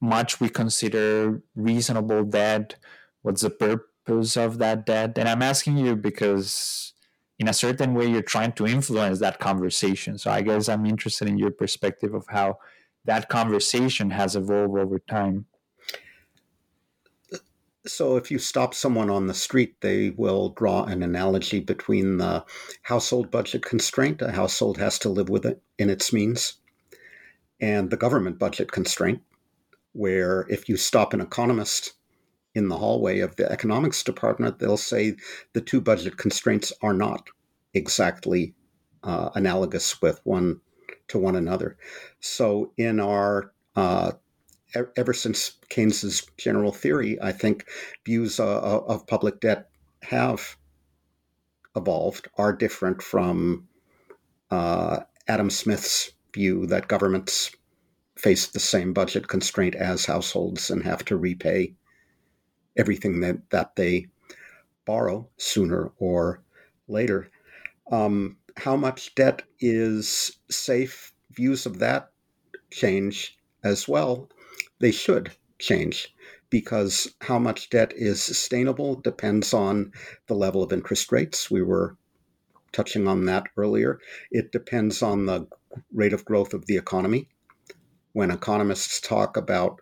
much 0.00 0.40
we 0.40 0.48
consider 0.48 1.42
reasonable 1.54 2.24
debt, 2.24 2.76
what's 3.22 3.42
the 3.42 3.50
purpose 3.50 4.36
of 4.36 4.58
that 4.58 4.86
debt. 4.86 5.18
And 5.18 5.28
I'm 5.28 5.42
asking 5.42 5.78
you 5.78 5.96
because, 5.96 6.92
in 7.38 7.48
a 7.48 7.52
certain 7.52 7.94
way, 7.94 8.06
you're 8.06 8.22
trying 8.22 8.52
to 8.52 8.66
influence 8.66 9.18
that 9.20 9.38
conversation. 9.38 10.18
So 10.18 10.30
I 10.30 10.42
guess 10.42 10.68
I'm 10.68 10.86
interested 10.86 11.28
in 11.28 11.38
your 11.38 11.50
perspective 11.50 12.14
of 12.14 12.26
how 12.28 12.58
that 13.04 13.28
conversation 13.28 14.10
has 14.10 14.36
evolved 14.36 14.78
over 14.78 14.98
time. 14.98 15.46
So, 17.86 18.16
if 18.16 18.30
you 18.30 18.38
stop 18.38 18.72
someone 18.72 19.10
on 19.10 19.26
the 19.26 19.34
street, 19.34 19.80
they 19.82 20.10
will 20.10 20.50
draw 20.50 20.84
an 20.84 21.02
analogy 21.02 21.60
between 21.60 22.16
the 22.16 22.44
household 22.82 23.30
budget 23.30 23.62
constraint 23.64 24.22
a 24.22 24.32
household 24.32 24.78
has 24.78 24.98
to 25.00 25.10
live 25.10 25.28
with 25.28 25.44
it 25.44 25.60
in 25.78 25.90
its 25.90 26.12
means 26.12 26.54
and 27.60 27.90
the 27.90 27.96
government 27.96 28.38
budget 28.38 28.72
constraint 28.72 29.22
where 29.92 30.46
if 30.50 30.68
you 30.68 30.76
stop 30.76 31.14
an 31.14 31.20
economist 31.20 31.94
in 32.54 32.68
the 32.68 32.76
hallway 32.76 33.20
of 33.20 33.34
the 33.36 33.50
economics 33.50 34.02
department, 34.02 34.58
they'll 34.58 34.76
say 34.76 35.16
the 35.54 35.60
two 35.60 35.80
budget 35.80 36.16
constraints 36.16 36.72
are 36.82 36.92
not 36.94 37.28
exactly 37.74 38.54
uh, 39.02 39.30
analogous 39.34 40.00
with 40.02 40.20
one 40.24 40.60
to 41.08 41.18
one 41.18 41.36
another. 41.36 41.76
So, 42.20 42.72
in 42.76 43.00
our 43.00 43.52
uh, 43.76 44.12
ever 44.96 45.12
since 45.12 45.52
Keynes's 45.68 46.26
general 46.36 46.72
theory, 46.72 47.20
I 47.20 47.32
think 47.32 47.66
views 48.04 48.40
uh, 48.40 48.60
of 48.60 49.06
public 49.06 49.40
debt 49.40 49.68
have 50.02 50.56
evolved, 51.76 52.28
are 52.36 52.52
different 52.52 53.02
from 53.02 53.68
uh, 54.50 55.00
Adam 55.28 55.50
Smith's 55.50 56.12
view 56.32 56.66
that 56.66 56.88
governments 56.88 57.50
face 58.16 58.46
the 58.46 58.60
same 58.60 58.92
budget 58.92 59.28
constraint 59.28 59.74
as 59.74 60.04
households 60.04 60.70
and 60.70 60.82
have 60.82 61.04
to 61.04 61.16
repay 61.16 61.74
everything 62.76 63.20
that, 63.20 63.50
that 63.50 63.76
they 63.76 64.06
borrow 64.84 65.28
sooner 65.36 65.92
or 65.98 66.42
later. 66.88 67.30
Um, 67.90 68.36
how 68.56 68.76
much 68.76 69.14
debt 69.14 69.42
is 69.60 70.38
safe? 70.50 71.12
Views 71.32 71.66
of 71.66 71.80
that 71.80 72.10
change 72.70 73.36
as 73.64 73.88
well. 73.88 74.28
They 74.80 74.90
should 74.90 75.32
change 75.58 76.14
because 76.50 77.14
how 77.20 77.38
much 77.38 77.70
debt 77.70 77.92
is 77.96 78.22
sustainable 78.22 79.00
depends 79.00 79.54
on 79.54 79.92
the 80.26 80.34
level 80.34 80.62
of 80.62 80.72
interest 80.72 81.10
rates. 81.12 81.50
We 81.50 81.62
were 81.62 81.96
touching 82.72 83.08
on 83.08 83.24
that 83.26 83.44
earlier. 83.56 83.98
It 84.30 84.52
depends 84.52 85.02
on 85.02 85.26
the 85.26 85.46
rate 85.92 86.12
of 86.12 86.24
growth 86.24 86.54
of 86.54 86.66
the 86.66 86.76
economy. 86.76 87.28
When 88.12 88.30
economists 88.30 89.00
talk 89.00 89.36
about 89.36 89.80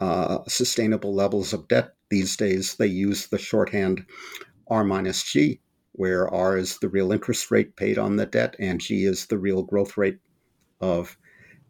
uh, 0.00 0.38
sustainable 0.48 1.14
levels 1.14 1.52
of 1.52 1.68
debt 1.68 1.94
these 2.10 2.36
days, 2.36 2.74
they 2.76 2.86
use 2.86 3.26
the 3.26 3.38
shorthand 3.38 4.04
R 4.68 4.84
minus 4.84 5.22
G, 5.22 5.60
where 5.92 6.28
R 6.28 6.56
is 6.56 6.78
the 6.78 6.88
real 6.88 7.12
interest 7.12 7.50
rate 7.50 7.76
paid 7.76 7.98
on 7.98 8.16
the 8.16 8.26
debt 8.26 8.56
and 8.58 8.80
G 8.80 9.04
is 9.04 9.26
the 9.26 9.38
real 9.38 9.62
growth 9.62 9.96
rate 9.96 10.18
of 10.80 11.16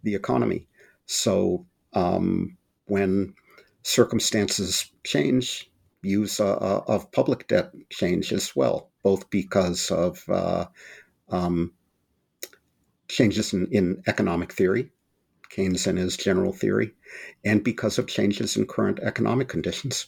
the 0.02 0.14
economy. 0.14 0.68
So 1.06 1.66
um, 1.94 2.56
when 2.86 3.34
circumstances 3.82 4.90
change, 5.04 5.70
views 6.02 6.40
uh, 6.40 6.54
uh, 6.54 6.84
of 6.86 7.10
public 7.12 7.48
debt 7.48 7.72
change 7.90 8.32
as 8.32 8.54
well, 8.56 8.90
both 9.02 9.28
because 9.30 9.90
of 9.90 10.24
uh, 10.28 10.66
um, 11.28 11.72
changes 13.08 13.52
in, 13.52 13.66
in 13.70 14.02
economic 14.06 14.52
theory, 14.52 14.90
Keynes 15.50 15.86
and 15.86 15.98
his 15.98 16.16
general 16.16 16.52
theory, 16.52 16.92
and 17.44 17.62
because 17.62 17.98
of 17.98 18.06
changes 18.06 18.56
in 18.56 18.66
current 18.66 19.00
economic 19.00 19.48
conditions. 19.48 20.06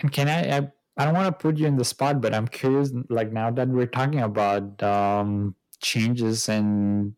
And 0.00 0.12
can 0.12 0.28
I, 0.28 0.58
I 0.58 0.72
I 0.96 1.04
don't 1.06 1.14
want 1.14 1.26
to 1.26 1.32
put 1.42 1.56
you 1.56 1.66
in 1.66 1.76
the 1.76 1.84
spot, 1.84 2.20
but 2.20 2.34
I'm 2.34 2.46
curious. 2.46 2.92
Like 3.08 3.32
now 3.32 3.50
that 3.50 3.68
we're 3.68 3.86
talking 3.86 4.20
about 4.20 4.82
um, 4.82 5.54
changes 5.80 6.48
in 6.48 7.14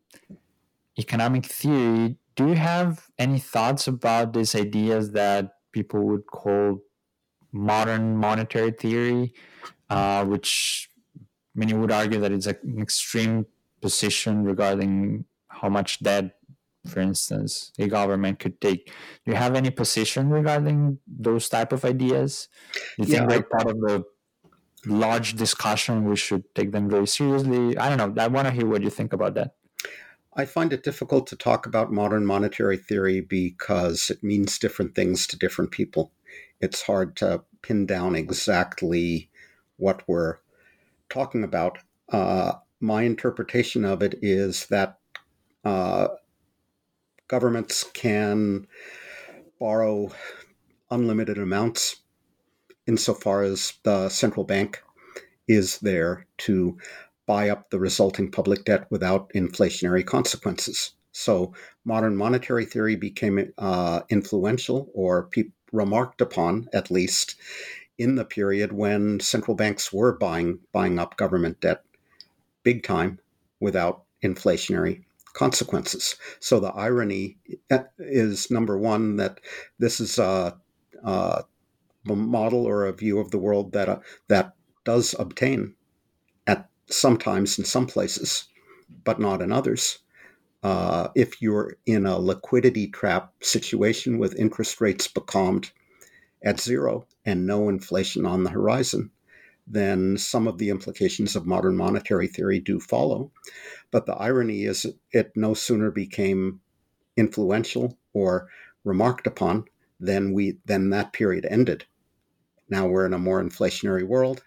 economic 0.96 1.46
theory, 1.46 2.16
do 2.34 2.48
you 2.48 2.54
have 2.54 3.08
any 3.18 3.38
thoughts 3.38 3.86
about 3.88 4.32
these 4.32 4.54
ideas 4.54 5.12
that 5.12 5.54
people 5.72 6.02
would 6.04 6.26
call 6.26 6.80
modern 7.52 8.16
monetary 8.16 8.70
theory, 8.70 9.34
uh, 9.90 10.24
which 10.24 10.88
many 11.54 11.74
would 11.74 11.92
argue 11.92 12.18
that 12.20 12.32
it's 12.32 12.46
an 12.46 12.78
extreme 12.80 13.46
position 13.80 14.44
regarding 14.44 15.24
how 15.48 15.68
much 15.68 16.02
debt, 16.02 16.36
for 16.86 17.00
instance, 17.00 17.72
a 17.78 17.86
government 17.88 18.38
could 18.38 18.60
take. 18.60 18.86
Do 18.86 19.32
you 19.32 19.34
have 19.34 19.54
any 19.54 19.70
position 19.70 20.30
regarding 20.30 20.98
those 21.06 21.48
type 21.48 21.72
of 21.72 21.84
ideas? 21.84 22.48
Do 22.96 23.04
you 23.04 23.12
yeah, 23.12 23.18
think 23.18 23.30
they're 23.30 23.42
part 23.42 23.68
of 23.68 23.80
the 23.80 24.04
large 24.86 25.34
discussion? 25.34 26.04
We 26.04 26.16
should 26.16 26.44
take 26.54 26.72
them 26.72 26.88
very 26.88 27.06
seriously. 27.06 27.76
I 27.76 27.94
don't 27.94 28.16
know. 28.16 28.22
I 28.22 28.28
want 28.28 28.48
to 28.48 28.54
hear 28.54 28.66
what 28.66 28.82
you 28.82 28.90
think 28.90 29.12
about 29.12 29.34
that. 29.34 29.54
I 30.34 30.46
find 30.46 30.72
it 30.72 30.82
difficult 30.82 31.26
to 31.28 31.36
talk 31.36 31.66
about 31.66 31.92
modern 31.92 32.24
monetary 32.24 32.78
theory 32.78 33.20
because 33.20 34.08
it 34.10 34.22
means 34.22 34.58
different 34.58 34.94
things 34.94 35.26
to 35.26 35.38
different 35.38 35.70
people. 35.70 36.12
It's 36.60 36.82
hard 36.82 37.16
to 37.16 37.42
pin 37.60 37.84
down 37.84 38.16
exactly 38.16 39.30
what 39.76 40.02
we're 40.08 40.38
talking 41.10 41.44
about. 41.44 41.78
Uh, 42.10 42.52
my 42.80 43.02
interpretation 43.02 43.84
of 43.84 44.02
it 44.02 44.18
is 44.22 44.66
that 44.66 44.98
uh, 45.64 46.08
governments 47.28 47.84
can 47.92 48.66
borrow 49.60 50.10
unlimited 50.90 51.38
amounts 51.38 51.96
insofar 52.86 53.42
as 53.42 53.74
the 53.84 54.08
central 54.08 54.44
bank 54.44 54.82
is 55.46 55.78
there 55.78 56.26
to 56.38 56.78
buy 57.32 57.48
up 57.48 57.70
the 57.70 57.78
resulting 57.78 58.30
public 58.30 58.62
debt 58.66 58.86
without 58.90 59.30
inflationary 59.32 60.04
consequences. 60.04 60.92
So, 61.12 61.54
modern 61.82 62.14
monetary 62.14 62.66
theory 62.66 62.94
became 62.94 63.54
uh, 63.56 64.00
influential 64.10 64.90
or 64.92 65.28
pe- 65.28 65.54
remarked 65.72 66.20
upon, 66.20 66.68
at 66.74 66.90
least, 66.90 67.36
in 67.96 68.16
the 68.16 68.26
period 68.26 68.70
when 68.72 69.18
central 69.20 69.54
banks 69.56 69.90
were 69.94 70.12
buying 70.18 70.58
buying 70.72 70.98
up 70.98 71.16
government 71.16 71.58
debt 71.62 71.82
big 72.64 72.82
time 72.82 73.18
without 73.60 74.02
inflationary 74.22 75.02
consequences. 75.32 76.16
So 76.38 76.60
the 76.60 76.74
irony 76.88 77.38
uh, 77.70 77.84
is 77.98 78.50
number 78.50 78.76
one 78.76 79.16
that 79.16 79.40
this 79.78 80.00
is 80.00 80.18
a, 80.18 80.60
a 81.02 81.44
model 82.04 82.66
or 82.66 82.84
a 82.84 82.92
view 82.92 83.18
of 83.18 83.30
the 83.30 83.38
world 83.46 83.72
that 83.72 83.88
uh, 83.88 84.00
that 84.28 84.52
does 84.84 85.14
obtain 85.18 85.74
sometimes 86.92 87.58
in 87.58 87.64
some 87.64 87.86
places, 87.86 88.44
but 89.04 89.18
not 89.18 89.42
in 89.42 89.52
others. 89.52 89.98
Uh, 90.62 91.08
if 91.16 91.42
you're 91.42 91.76
in 91.86 92.06
a 92.06 92.18
liquidity 92.18 92.86
trap 92.86 93.32
situation 93.42 94.18
with 94.18 94.38
interest 94.38 94.80
rates 94.80 95.08
becalmed 95.08 95.72
at 96.44 96.60
zero 96.60 97.06
and 97.24 97.46
no 97.46 97.68
inflation 97.68 98.26
on 98.26 98.44
the 98.44 98.50
horizon, 98.50 99.10
then 99.66 100.16
some 100.18 100.46
of 100.46 100.58
the 100.58 100.70
implications 100.70 101.36
of 101.36 101.46
modern 101.46 101.76
monetary 101.76 102.26
theory 102.28 102.60
do 102.60 102.78
follow. 102.78 103.30
But 103.90 104.06
the 104.06 104.14
irony 104.14 104.64
is, 104.64 104.86
it 105.12 105.32
no 105.36 105.54
sooner 105.54 105.90
became 105.90 106.60
influential 107.16 107.98
or 108.12 108.48
remarked 108.84 109.26
upon 109.26 109.64
than 110.00 110.32
we 110.32 110.58
than 110.64 110.90
that 110.90 111.12
period 111.12 111.46
ended. 111.48 111.84
Now 112.68 112.86
we're 112.86 113.06
in 113.06 113.14
a 113.14 113.18
more 113.18 113.42
inflationary 113.42 114.04
world 114.04 114.42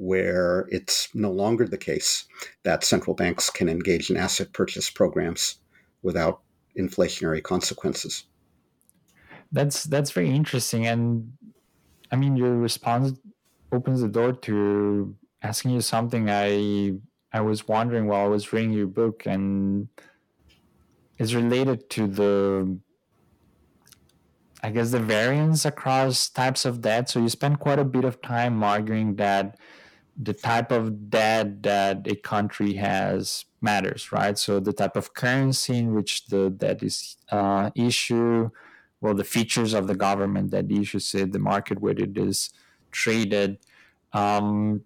where 0.00 0.66
it's 0.70 1.14
no 1.14 1.30
longer 1.30 1.66
the 1.66 1.76
case 1.76 2.24
that 2.62 2.82
central 2.82 3.14
banks 3.14 3.50
can 3.50 3.68
engage 3.68 4.08
in 4.08 4.16
asset 4.16 4.50
purchase 4.54 4.88
programs 4.88 5.56
without 6.02 6.40
inflationary 6.78 7.42
consequences. 7.42 8.24
That's 9.52 9.84
that's 9.84 10.10
very 10.10 10.30
interesting, 10.30 10.86
and 10.86 11.32
I 12.10 12.16
mean 12.16 12.34
your 12.34 12.56
response 12.56 13.12
opens 13.72 14.00
the 14.00 14.08
door 14.08 14.32
to 14.32 15.14
asking 15.42 15.72
you 15.72 15.82
something 15.82 16.30
I 16.30 16.94
I 17.30 17.42
was 17.42 17.68
wondering 17.68 18.06
while 18.06 18.24
I 18.24 18.28
was 18.28 18.54
reading 18.54 18.72
your 18.72 18.86
book, 18.86 19.26
and 19.26 19.88
is 21.18 21.34
related 21.34 21.90
to 21.90 22.06
the 22.06 22.78
I 24.62 24.70
guess 24.70 24.92
the 24.92 25.00
variance 25.00 25.66
across 25.66 26.30
types 26.30 26.64
of 26.64 26.80
debt. 26.80 27.10
So 27.10 27.20
you 27.20 27.28
spend 27.28 27.60
quite 27.60 27.78
a 27.78 27.84
bit 27.84 28.04
of 28.04 28.22
time 28.22 28.62
arguing 28.62 29.16
that 29.16 29.58
the 30.22 30.34
type 30.34 30.70
of 30.70 31.08
debt 31.08 31.62
that 31.62 32.06
a 32.06 32.14
country 32.14 32.74
has 32.74 33.46
matters, 33.62 34.12
right? 34.12 34.36
So 34.38 34.60
the 34.60 34.72
type 34.72 34.96
of 34.96 35.14
currency 35.14 35.78
in 35.78 35.94
which 35.94 36.26
the 36.26 36.50
debt 36.50 36.82
is 36.82 37.16
uh, 37.30 37.70
issued, 37.74 38.50
well, 39.00 39.14
the 39.14 39.24
features 39.24 39.72
of 39.72 39.86
the 39.86 39.94
government 39.94 40.50
that 40.50 40.70
issues 40.70 41.14
it, 41.14 41.32
the 41.32 41.38
market 41.38 41.80
where 41.80 41.98
it 41.98 42.18
is 42.18 42.50
traded. 42.90 43.58
Um, 44.12 44.84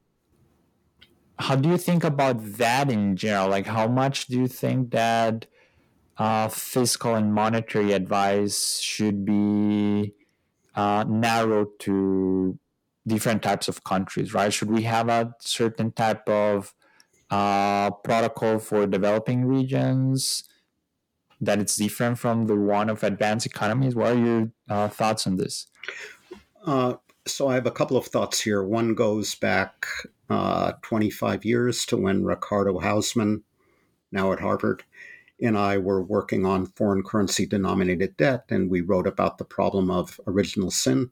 how 1.36 1.56
do 1.56 1.68
you 1.68 1.78
think 1.78 2.04
about 2.04 2.36
that 2.58 2.90
in 2.90 3.16
general? 3.16 3.48
Like, 3.48 3.66
how 3.66 3.88
much 3.88 4.26
do 4.28 4.38
you 4.38 4.46
think 4.46 4.92
that 4.92 5.46
uh, 6.16 6.46
fiscal 6.46 7.16
and 7.16 7.35
monetary 7.35 7.92
advice 7.92 8.78
should 8.78 9.24
be 9.24 10.14
uh, 10.76 11.04
narrowed 11.08 11.76
to 11.80 12.56
different 13.07 13.42
types 13.42 13.69
of 13.69 13.85
countries, 13.85 14.33
right? 14.35 14.52
Should 14.52 14.71
we 14.71 14.83
have 14.83 15.09
a 15.09 15.35
certain 15.40 15.92
type 15.92 16.29
of 16.29 16.75
uh, 17.31 17.90
protocol 17.90 18.59
for 18.59 18.87
developing 18.87 19.44
regions 19.44 20.44
that 21.40 21.59
it's 21.59 21.77
different 21.77 22.19
from 22.19 22.46
the 22.46 22.57
one 22.57 22.88
of 22.88 23.02
advanced 23.02 23.46
economies? 23.46 23.94
What 23.94 24.13
are 24.13 24.19
your 24.19 24.50
uh, 24.69 24.88
thoughts 24.88 25.27
on 25.27 25.37
this? 25.37 25.67
Uh, 26.65 26.94
so 27.27 27.48
I 27.48 27.55
have 27.55 27.67
a 27.67 27.71
couple 27.71 27.96
of 27.96 28.07
thoughts 28.07 28.40
here. 28.40 28.63
One 28.63 28.94
goes 28.94 29.35
back 29.35 29.87
uh, 30.31 30.73
25 30.83 31.44
years 31.44 31.85
to 31.87 31.96
when 31.96 32.25
Ricardo 32.25 32.79
Hausmann, 32.81 33.42
now 34.13 34.33
at 34.33 34.40
Harvard, 34.40 34.85
and 35.40 35.59
I 35.59 35.79
were 35.79 36.02
working 36.02 36.46
on 36.46 36.67
foreign 36.67 37.02
currency 37.02 37.46
denominated 37.46 38.17
debt, 38.17 38.44
and 38.48 38.71
we 38.71 38.81
wrote 38.81 39.07
about 39.07 39.38
the 39.38 39.44
problem 39.44 39.90
of 39.90 40.21
original 40.27 40.71
sin, 40.71 41.11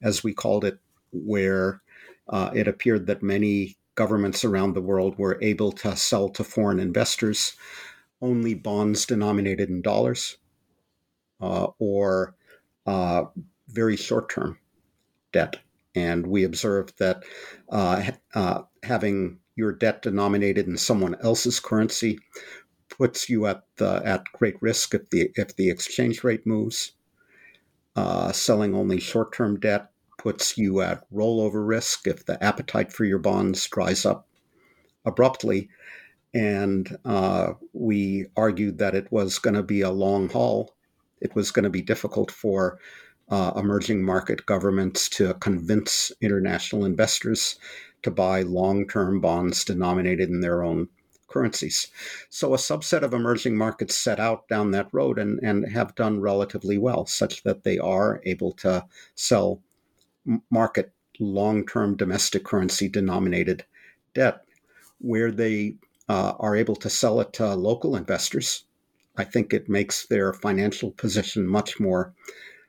as 0.00 0.24
we 0.24 0.32
called 0.32 0.64
it, 0.64 0.78
where 1.12 1.82
uh, 2.28 2.50
it 2.54 2.68
appeared 2.68 3.06
that 3.06 3.22
many 3.22 3.76
governments 3.94 4.44
around 4.44 4.74
the 4.74 4.80
world 4.80 5.18
were 5.18 5.38
able 5.42 5.72
to 5.72 5.96
sell 5.96 6.28
to 6.30 6.44
foreign 6.44 6.80
investors 6.80 7.54
only 8.20 8.54
bonds 8.54 9.04
denominated 9.04 9.68
in 9.68 9.82
dollars 9.82 10.38
uh, 11.40 11.66
or 11.78 12.34
uh, 12.86 13.24
very 13.68 13.96
short 13.96 14.30
term 14.30 14.58
debt. 15.32 15.56
And 15.94 16.26
we 16.26 16.44
observed 16.44 16.94
that 16.98 17.24
uh, 17.68 18.12
uh, 18.34 18.62
having 18.82 19.40
your 19.56 19.72
debt 19.72 20.02
denominated 20.02 20.66
in 20.66 20.78
someone 20.78 21.16
else's 21.22 21.60
currency 21.60 22.18
puts 22.88 23.28
you 23.28 23.46
at 23.46 23.64
the, 23.76 24.00
at 24.04 24.24
great 24.32 24.56
risk 24.62 24.94
if 24.94 25.10
the 25.10 25.30
if 25.34 25.54
the 25.56 25.68
exchange 25.68 26.24
rate 26.24 26.46
moves. 26.46 26.92
Uh, 27.94 28.32
selling 28.32 28.74
only 28.74 28.98
short 28.98 29.34
term 29.34 29.60
debt 29.60 29.91
puts 30.22 30.56
you 30.56 30.80
at 30.80 31.04
rollover 31.12 31.66
risk 31.66 32.06
if 32.06 32.24
the 32.26 32.42
appetite 32.42 32.92
for 32.92 33.04
your 33.04 33.18
bonds 33.18 33.66
dries 33.66 34.06
up 34.06 34.28
abruptly. 35.04 35.68
And 36.32 36.96
uh, 37.04 37.54
we 37.72 38.26
argued 38.36 38.78
that 38.78 38.94
it 38.94 39.10
was 39.10 39.40
going 39.40 39.54
to 39.54 39.64
be 39.64 39.80
a 39.80 39.90
long 39.90 40.28
haul. 40.28 40.74
It 41.20 41.34
was 41.34 41.50
going 41.50 41.64
to 41.64 41.70
be 41.70 41.82
difficult 41.82 42.30
for 42.30 42.78
uh, 43.30 43.52
emerging 43.56 44.04
market 44.04 44.46
governments 44.46 45.08
to 45.08 45.34
convince 45.34 46.12
international 46.20 46.84
investors 46.84 47.58
to 48.02 48.10
buy 48.10 48.42
long 48.42 48.86
term 48.86 49.20
bonds 49.20 49.64
denominated 49.64 50.28
in 50.28 50.40
their 50.40 50.62
own 50.62 50.88
currencies. 51.28 51.88
So 52.30 52.54
a 52.54 52.58
subset 52.58 53.02
of 53.02 53.12
emerging 53.12 53.56
markets 53.56 53.96
set 53.96 54.20
out 54.20 54.46
down 54.48 54.70
that 54.70 54.88
road 54.92 55.18
and, 55.18 55.40
and 55.42 55.72
have 55.72 55.94
done 55.96 56.20
relatively 56.20 56.78
well, 56.78 57.06
such 57.06 57.42
that 57.42 57.64
they 57.64 57.78
are 57.78 58.20
able 58.24 58.52
to 58.52 58.84
sell 59.14 59.60
market 60.50 60.92
long 61.18 61.66
term 61.66 61.96
domestic 61.96 62.44
currency 62.44 62.88
denominated 62.88 63.64
debt 64.14 64.44
where 64.98 65.30
they 65.30 65.76
uh, 66.08 66.34
are 66.38 66.56
able 66.56 66.76
to 66.76 66.90
sell 66.90 67.20
it 67.20 67.32
to 67.34 67.54
local 67.54 67.96
investors. 67.96 68.64
I 69.16 69.24
think 69.24 69.52
it 69.52 69.68
makes 69.68 70.06
their 70.06 70.32
financial 70.32 70.90
position 70.92 71.46
much 71.46 71.78
more 71.78 72.14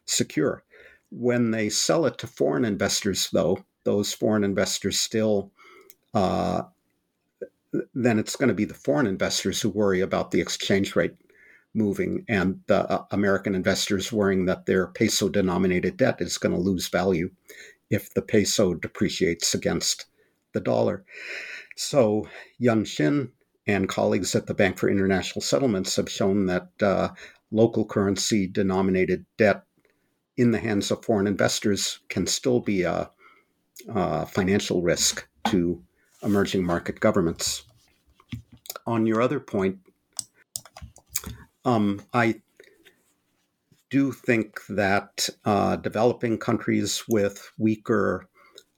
secure. 0.06 0.64
When 1.12 1.51
they 1.51 1.70
sell 1.70 2.06
it 2.06 2.18
to 2.20 2.28
foreign 2.28 2.66
investors, 2.66 3.30
though, 3.32 3.64
those 3.84 4.14
foreign 4.14 4.43
investors 4.43 4.99
still, 4.99 5.51
uh, 6.14 6.64
then 7.93 8.20
it's 8.20 8.36
going 8.36 8.49
to 8.49 8.54
be 8.54 8.66
the 8.66 8.74
foreign 8.74 9.08
investors 9.08 9.62
who 9.62 9.70
worry 9.70 10.01
about 10.01 10.32
the 10.32 10.41
exchange 10.41 10.95
rate 10.95 11.16
moving 11.74 12.26
and 12.28 12.61
the 12.67 12.89
uh, 12.89 13.05
American 13.11 13.55
investors 13.55 14.11
worrying 14.11 14.45
that 14.45 14.65
their 14.65 14.88
peso 14.88 15.30
denominated 15.30 15.97
debt 15.97 16.21
is 16.21 16.38
going 16.38 16.53
to 16.53 16.61
lose 16.61 16.88
value 16.88 17.30
if 17.89 18.13
the 18.13 18.21
peso 18.21 18.74
depreciates 18.74 19.53
against 19.53 20.05
the 20.53 20.59
dollar. 20.59 21.03
So 21.76 22.28
Hyun 22.61 22.86
Shin 22.86 23.32
and 23.65 23.89
colleagues 23.89 24.36
at 24.36 24.45
the 24.45 24.53
Bank 24.53 24.78
for 24.78 24.89
International 24.89 25.41
Settlements 25.41 25.95
have 25.95 26.09
shown 26.09 26.45
that 26.47 26.69
uh, 26.82 27.09
local 27.51 27.86
currency 27.86 28.47
denominated 28.47 29.26
debt 29.38 29.63
in 30.38 30.51
the 30.51 30.59
hands 30.59 30.91
of 30.91 31.05
foreign 31.05 31.28
investors 31.28 31.99
can 32.09 32.26
still 32.28 32.59
be 32.59 32.84
a, 32.84 33.09
a 33.89 34.26
financial 34.26 34.82
risk 34.82 35.28
to 35.45 35.82
emerging 36.24 36.65
market 36.65 36.99
governments. 36.99 37.63
On 38.86 39.05
your 39.05 39.21
other 39.21 39.39
point, 39.39 39.78
um, 41.66 42.01
I 42.14 42.41
do 43.89 44.11
think 44.11 44.59
that 44.70 45.30
uh, 45.45 45.76
developing 45.76 46.38
countries 46.38 47.03
with 47.07 47.51
weaker 47.57 48.28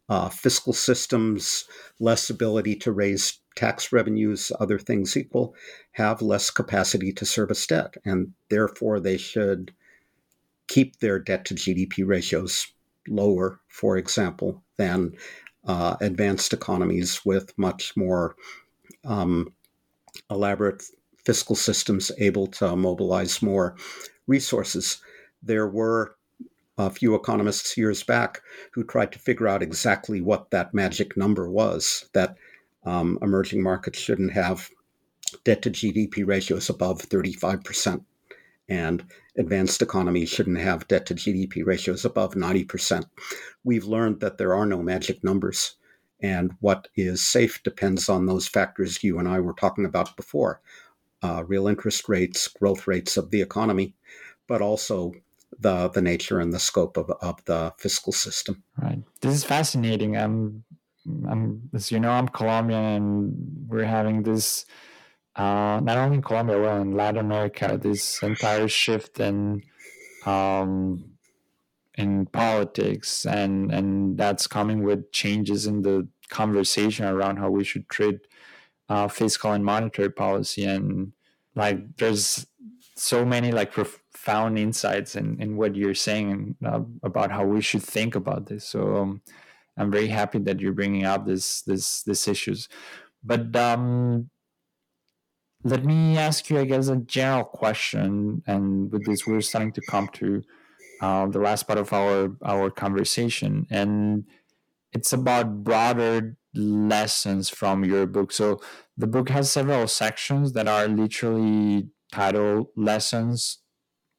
uh, 0.10 0.30
fiscal 0.30 0.74
systems, 0.74 1.66
less 2.00 2.30
ability 2.30 2.76
to 2.76 2.92
raise 2.92 3.40
tax 3.56 3.92
revenues, 3.92 4.52
other 4.60 4.78
things 4.78 5.16
equal, 5.18 5.56
have 5.94 6.22
less 6.22 6.50
capacity 6.50 7.12
to 7.14 7.26
service 7.26 7.66
debt. 7.66 7.96
And 8.04 8.34
therefore, 8.50 9.00
they 9.00 9.18
should 9.18 9.74
keep 10.68 11.00
their 11.00 11.20
debt 11.20 11.46
to 11.46 11.56
GDP 11.56 12.06
ratios 12.06 12.68
lower, 13.08 13.60
for 13.70 13.98
example, 13.98 14.64
than 14.78 15.14
uh, 15.66 15.96
advanced 16.02 16.54
economies 16.54 17.22
with 17.26 17.58
much 17.58 17.96
more 17.96 18.36
um, 19.06 19.54
elaborate 20.30 20.84
fiscal 21.26 21.56
systems 21.56 22.12
able 22.20 22.48
to 22.48 22.76
mobilize 22.76 23.42
more 23.42 23.76
resources. 24.28 25.02
There 25.42 25.68
were 25.68 26.16
a 26.78 26.90
few 26.90 27.16
economists 27.16 27.78
years 27.78 28.04
back 28.04 28.42
who 28.74 28.84
tried 28.84 29.12
to 29.14 29.20
figure 29.20 29.48
out 29.48 29.64
exactly 29.64 30.22
what 30.22 30.52
that 30.52 30.74
magic 30.74 31.16
number 31.16 31.50
was 31.50 32.10
that 32.14 32.36
um, 32.86 33.18
emerging 33.22 33.64
markets 33.64 33.98
shouldn't 33.98 34.34
have 34.34 34.70
debt 35.44 35.62
to 35.64 35.72
GDP 35.72 36.26
ratios 36.26 36.70
above 36.70 37.02
35%, 37.02 38.04
and 38.70 39.06
advanced 39.38 39.82
economies 39.82 40.30
shouldn't 40.30 40.60
have 40.60 40.88
debt 40.88 41.06
to 41.08 41.16
GDP 41.16 41.66
ratios 41.66 42.06
above 42.06 42.34
90%. 42.36 43.06
We've 43.64 43.86
learned 43.86 44.20
that 44.20 44.38
there 44.38 44.54
are 44.54 44.66
no 44.66 44.82
magic 44.84 45.24
numbers, 45.24 45.76
and 46.22 46.52
what 46.60 46.88
is 46.96 47.26
safe 47.26 47.64
depends 47.64 48.08
on 48.10 48.26
those 48.26 48.48
factors 48.48 49.04
you 49.04 49.18
and 49.18 49.28
I 49.28 49.40
were 49.40 49.54
talking 49.54 49.86
about 49.86 50.16
before 50.16 50.62
uh, 51.22 51.43
real 51.45 51.68
interest 51.68 52.07
rates, 52.09 52.47
growth 52.47 52.88
rates 52.88 53.18
of 53.18 53.32
the 53.32 53.41
economy, 53.41 53.95
but 54.47 54.61
also 54.61 55.13
the 55.59 55.89
the 55.89 56.01
nature 56.01 56.39
and 56.39 56.51
the 56.53 56.59
scope 56.59 56.97
of, 56.97 57.09
of 57.22 57.43
the 57.45 57.74
fiscal 57.78 58.13
system. 58.13 58.63
Right. 58.82 59.01
This 59.22 59.34
is 59.34 59.43
fascinating. 59.43 60.18
I'm, 60.18 60.63
I'm 61.28 61.70
as 61.74 61.91
you 61.91 61.99
know, 61.99 62.11
I'm 62.11 62.28
Colombian, 62.28 62.84
and 62.84 63.68
we're 63.68 63.86
having 63.86 64.24
this 64.24 64.66
uh, 65.36 65.82
not 65.84 65.97
only 65.97 66.18
in 66.18 66.22
Colombia, 66.22 66.59
well, 66.59 66.82
in 66.82 66.93
Latin 66.93 67.20
America, 67.20 67.78
this 67.82 68.24
entire 68.24 68.68
shift 68.68 69.20
in 69.20 69.63
um, 70.26 71.11
in 71.95 72.26
politics, 72.28 73.26
and 73.26 73.72
and 73.72 74.18
that's 74.18 74.47
coming 74.47 74.84
with 74.84 75.11
changes 75.11 75.66
in 75.68 75.82
the 75.82 76.07
conversation 76.30 77.05
around 77.05 77.38
how 77.38 77.49
we 77.49 77.63
should 77.63 77.88
treat 77.89 78.20
uh, 78.90 79.08
fiscal 79.08 79.52
and 79.52 79.66
monetary 79.66 80.12
policy, 80.12 80.64
and 80.66 81.14
like 81.56 81.98
there's 81.98 82.46
so 82.96 83.26
many 83.26 83.52
like 83.52 83.72
profound 83.72 84.58
insights 84.58 85.16
in, 85.16 85.42
in 85.42 85.58
what 85.58 85.76
you're 85.76 85.94
saying 85.94 86.56
uh, 86.66 86.82
about 87.04 87.32
how 87.32 87.46
we 87.46 87.62
should 87.62 87.84
think 87.84 88.16
about 88.16 88.48
this. 88.48 88.66
So 88.66 88.96
um, 88.98 89.22
I'm 89.78 89.92
very 89.92 90.08
happy 90.08 90.40
that 90.40 90.60
you're 90.60 90.74
bringing 90.74 91.06
up 91.06 91.26
this 91.26 91.62
this 91.64 92.04
these 92.04 92.28
issues. 92.28 92.70
But 93.24 93.56
um, 93.56 94.30
let 95.64 95.84
me 95.84 96.18
ask 96.18 96.50
you, 96.50 96.60
I 96.60 96.66
guess, 96.66 96.88
a 96.88 96.98
general 96.98 97.44
question. 97.44 98.44
And 98.46 98.92
with 98.92 99.06
this, 99.06 99.26
we're 99.26 99.42
starting 99.42 99.72
to 99.74 99.82
come 99.90 100.08
to 100.14 100.44
uh, 101.02 101.26
the 101.28 101.40
last 101.40 101.68
part 101.68 101.80
of 101.80 101.92
our 101.92 102.36
our 102.46 102.70
conversation, 102.70 103.68
and 103.70 104.26
it's 104.94 105.12
about 105.12 105.64
broader 105.64 106.38
lessons 106.56 107.49
from 107.49 107.84
your 107.84 108.06
book. 108.06 108.32
So 108.32 108.62
the 108.97 109.08
book 109.08 109.30
has 109.30 109.51
several 109.51 109.88
sections 109.88 110.53
that 110.53 110.68
are 110.68 110.88
literally 110.88 111.89
titled 112.12 112.68
"Lessons 112.76 113.60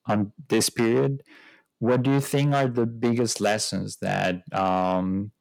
on 0.06 0.32
this 0.48 0.70
period." 0.70 1.22
What 1.78 2.02
do 2.02 2.10
you 2.10 2.20
think 2.20 2.54
are 2.54 2.68
the 2.68 2.86
biggest 2.86 3.40
lessons 3.40 3.98
that 3.98 4.42
um, 4.52 5.32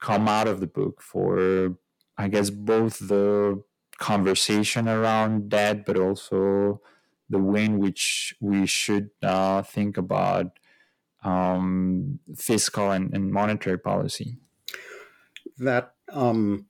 come 0.00 0.28
out 0.28 0.48
of 0.48 0.60
the 0.60 0.66
book 0.66 1.02
for, 1.02 1.76
I 2.16 2.28
guess, 2.28 2.50
both 2.50 2.98
the 2.98 3.62
conversation 3.98 4.88
around 4.88 5.50
that, 5.50 5.84
but 5.84 5.98
also 5.98 6.80
the 7.28 7.38
way 7.38 7.64
in 7.64 7.78
which 7.78 8.34
we 8.40 8.66
should 8.66 9.10
uh, 9.22 9.62
think 9.62 9.96
about 9.96 10.46
um, 11.22 12.18
fiscal 12.36 12.90
and, 12.90 13.14
and, 13.14 13.30
monetary 13.30 13.78
policy? 13.78 14.38
That 15.60 15.92
um, 16.10 16.66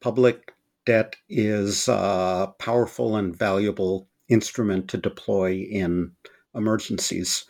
public 0.00 0.52
debt 0.84 1.16
is 1.28 1.88
a 1.88 2.52
powerful 2.58 3.16
and 3.16 3.34
valuable 3.34 4.08
instrument 4.28 4.88
to 4.88 4.98
deploy 4.98 5.66
in 5.70 6.12
emergencies, 6.54 7.44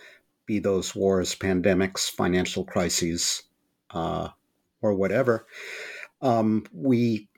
be 0.46 0.58
those 0.58 0.94
wars, 0.94 1.34
pandemics, 1.34 2.10
financial 2.10 2.64
crises, 2.64 3.44
uh, 3.90 4.28
or 4.82 4.94
whatever. 4.94 5.46
Um, 6.20 6.64
we 6.72 7.28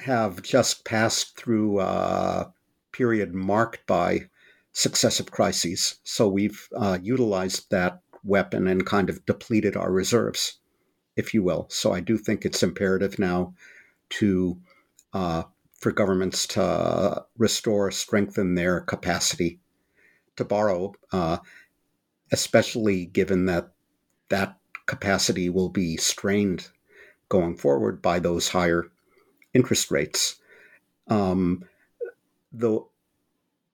have 0.00 0.42
just 0.42 0.84
passed 0.84 1.36
through 1.36 1.80
a 1.80 2.52
period 2.90 3.32
marked 3.32 3.86
by 3.86 4.28
successive 4.72 5.30
crises. 5.30 6.00
So 6.02 6.28
we've 6.28 6.68
uh, 6.76 6.98
utilized 7.00 7.70
that 7.70 8.00
weapon 8.24 8.66
and 8.66 8.84
kind 8.84 9.08
of 9.08 9.24
depleted 9.26 9.76
our 9.76 9.92
reserves, 9.92 10.58
if 11.16 11.34
you 11.34 11.42
will. 11.42 11.66
So 11.70 11.92
I 11.92 12.00
do 12.00 12.16
think 12.16 12.44
it's 12.44 12.62
imperative 12.62 13.18
now 13.18 13.54
to 14.10 14.58
uh, 15.12 15.44
for 15.78 15.92
governments 15.92 16.46
to 16.46 17.24
restore, 17.36 17.90
strengthen 17.90 18.54
their 18.54 18.80
capacity 18.80 19.58
to 20.36 20.44
borrow, 20.44 20.94
uh, 21.12 21.38
especially 22.30 23.06
given 23.06 23.46
that 23.46 23.72
that 24.28 24.56
capacity 24.86 25.50
will 25.50 25.68
be 25.68 25.96
strained 25.96 26.68
going 27.28 27.56
forward 27.56 28.00
by 28.00 28.18
those 28.18 28.48
higher 28.48 28.86
interest 29.54 29.90
rates. 29.90 30.40
Um, 31.08 31.64
the 32.52 32.80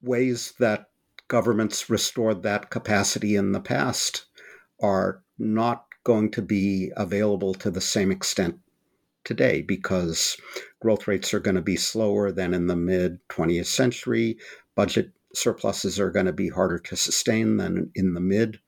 ways 0.03 0.55
that 0.59 0.89
governments 1.29 1.91
restored 1.91 2.43
that 2.43 2.71
capacity 2.71 3.37
in 3.37 3.53
the 3.53 3.61
past 3.61 4.25
are 4.81 5.23
not 5.39 5.88
going 6.09 6.31
to 6.31 6.41
be 6.41 6.91
available 6.97 7.53
to 7.53 7.71
the 7.71 7.83
same 7.83 8.11
extent 8.11 8.59
today 9.25 9.61
because 9.61 10.39
growth 10.81 11.07
rates 11.07 11.35
are 11.35 11.39
going 11.39 11.55
to 11.55 11.61
be 11.61 11.77
slower 11.77 12.33
than 12.33 12.55
in 12.55 12.67
the 12.67 12.75
mid 12.75 13.19
20th 13.29 13.67
century. 13.67 14.39
Budget 14.75 15.11
surpluses 15.35 16.01
are 16.01 16.11
going 16.11 16.25
to 16.25 16.33
be 16.33 16.49
harder 16.49 16.79
to 16.79 16.97
sustain 16.97 17.59
than 17.59 17.91
in 17.95 18.15
the 18.15 18.23
mid 18.23 18.59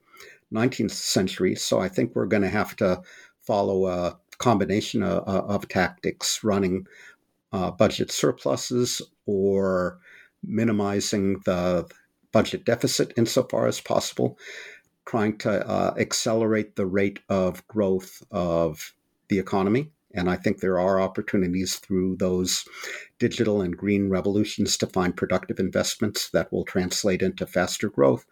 19th 0.52 0.90
century. 0.90 1.54
So 1.54 1.80
I 1.80 1.88
think 1.88 2.14
we're 2.14 2.26
going 2.26 2.42
to 2.42 2.50
have 2.50 2.76
to 2.76 3.00
follow 3.40 3.86
a 3.86 4.18
combination 4.36 5.02
of, 5.02 5.22
of 5.26 5.66
tactics 5.66 6.44
running 6.44 6.86
uh, 7.52 7.70
budget 7.70 8.12
surpluses 8.12 9.00
or 9.24 9.98
minimizing 10.44 11.40
the 11.46 11.88
budget 12.32 12.66
deficit 12.66 13.14
insofar 13.16 13.66
as 13.66 13.80
possible, 13.80 14.38
trying 15.06 15.38
to 15.38 15.66
uh, 15.66 15.94
accelerate 15.98 16.76
the 16.76 16.86
rate 16.86 17.20
of 17.28 17.66
growth 17.68 18.22
of 18.30 18.94
the 19.28 19.38
economy. 19.38 19.90
And 20.12 20.28
I 20.28 20.36
think 20.36 20.58
there 20.58 20.78
are 20.78 21.00
opportunities 21.00 21.76
through 21.76 22.16
those 22.16 22.64
digital 23.18 23.62
and 23.62 23.76
green 23.76 24.08
revolutions 24.08 24.76
to 24.78 24.86
find 24.86 25.16
productive 25.16 25.60
investments 25.60 26.30
that 26.30 26.52
will 26.52 26.64
translate 26.64 27.22
into 27.22 27.46
faster 27.46 27.88
growth. 27.88 28.26